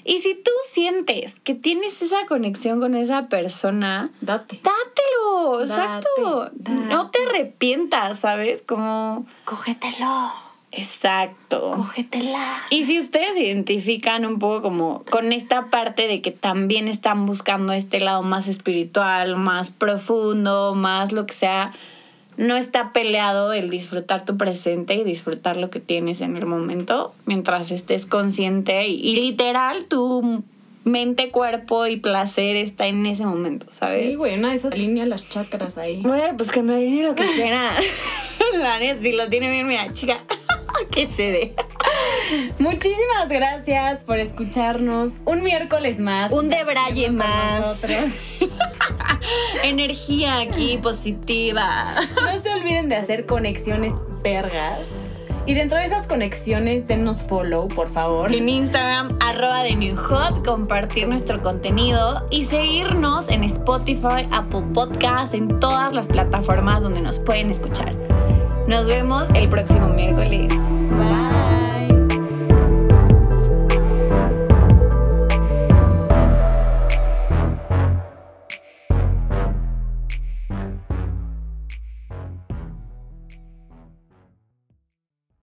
Y 0.07 0.19
si 0.19 0.35
tú 0.35 0.51
sientes 0.71 1.35
que 1.43 1.55
tienes 1.55 1.99
esa 2.01 2.27
conexión 2.27 2.79
con 2.79 2.93
esa 2.95 3.27
persona, 3.27 4.11
Date. 4.21 4.61
dátelo, 4.63 5.65
Date, 5.65 5.73
exacto. 5.73 6.51
No 6.89 7.09
te 7.09 7.19
arrepientas, 7.27 8.19
¿sabes? 8.19 8.61
Como, 8.61 9.25
Cógetelo. 9.45 10.31
exacto. 10.71 11.71
Cógetela. 11.75 12.61
Y 12.69 12.83
si 12.83 12.99
ustedes 12.99 13.33
se 13.33 13.45
identifican 13.45 14.27
un 14.27 14.37
poco 14.37 14.61
como 14.61 15.03
con 15.05 15.33
esta 15.33 15.71
parte 15.71 16.07
de 16.07 16.21
que 16.21 16.29
también 16.29 16.87
están 16.87 17.25
buscando 17.25 17.73
este 17.73 17.99
lado 17.99 18.21
más 18.21 18.47
espiritual, 18.47 19.35
más 19.37 19.71
profundo, 19.71 20.75
más 20.75 21.13
lo 21.13 21.25
que 21.25 21.33
sea, 21.33 21.73
no 22.37 22.57
está 22.57 22.91
peleado 22.91 23.53
el 23.53 23.69
disfrutar 23.69 24.25
tu 24.25 24.37
presente 24.37 24.95
y 24.95 25.03
disfrutar 25.03 25.57
lo 25.57 25.69
que 25.69 25.79
tienes 25.79 26.21
en 26.21 26.37
el 26.37 26.45
momento 26.45 27.13
mientras 27.25 27.71
estés 27.71 28.05
consciente 28.05 28.87
y, 28.87 28.95
y 28.95 29.15
literal 29.15 29.85
tu 29.85 30.43
mente, 30.85 31.31
cuerpo 31.31 31.87
y 31.87 31.97
placer 31.97 32.55
está 32.55 32.85
en 32.87 33.05
ese 33.05 33.25
momento, 33.25 33.65
¿sabes? 33.77 34.11
Sí, 34.11 34.15
güey, 34.15 34.37
una 34.37 34.51
de 34.51 34.55
esas 34.55 34.71
alinea 34.71 35.05
las 35.05 35.27
chakras 35.27 35.77
ahí. 35.77 36.01
Bueno, 36.03 36.37
pues 36.37 36.51
que 36.51 36.61
me 36.61 36.75
alinee 36.75 37.03
lo 37.03 37.15
que 37.15 37.25
quiera. 37.25 37.71
La 38.57 38.79
neta, 38.79 39.01
si 39.01 39.11
lo 39.11 39.27
tiene 39.27 39.49
bien, 39.51 39.67
mira, 39.67 39.91
chica, 39.93 40.23
que 40.91 41.07
se 41.07 41.31
dé. 41.31 41.55
Muchísimas 42.59 43.29
gracias 43.29 44.03
por 44.03 44.19
escucharnos. 44.19 45.13
Un 45.25 45.43
miércoles 45.43 45.99
más. 45.99 46.31
Un 46.31 46.49
debraye 46.49 47.09
más. 47.09 47.83
Energía 49.63 50.39
aquí 50.39 50.77
positiva. 50.77 51.95
No 52.15 52.41
se 52.41 52.53
olviden 52.53 52.89
de 52.89 52.95
hacer 52.95 53.25
conexiones 53.25 53.93
vergas. 54.23 54.81
Y 55.47 55.53
dentro 55.53 55.77
de 55.77 55.85
esas 55.85 56.07
conexiones, 56.07 56.87
denos 56.87 57.21
follow, 57.21 57.67
por 57.67 57.87
favor. 57.87 58.33
En 58.33 58.49
Instagram, 58.49 59.15
arroba 59.21 59.61
de 59.61 59.75
New 59.75 59.95
Hot, 59.95 60.43
compartir 60.43 61.07
nuestro 61.07 61.43
contenido 61.43 62.25
y 62.31 62.45
seguirnos 62.45 63.29
en 63.29 63.43
Spotify, 63.43 64.27
Apple 64.31 64.63
Podcasts, 64.73 65.35
en 65.35 65.59
todas 65.59 65.93
las 65.93 66.07
plataformas 66.07 66.81
donde 66.81 67.01
nos 67.01 67.19
pueden 67.19 67.51
escuchar. 67.51 67.93
Nos 68.67 68.87
vemos 68.87 69.25
el 69.35 69.47
próximo 69.47 69.87
miércoles. 69.89 70.47
Bye. 70.89 71.34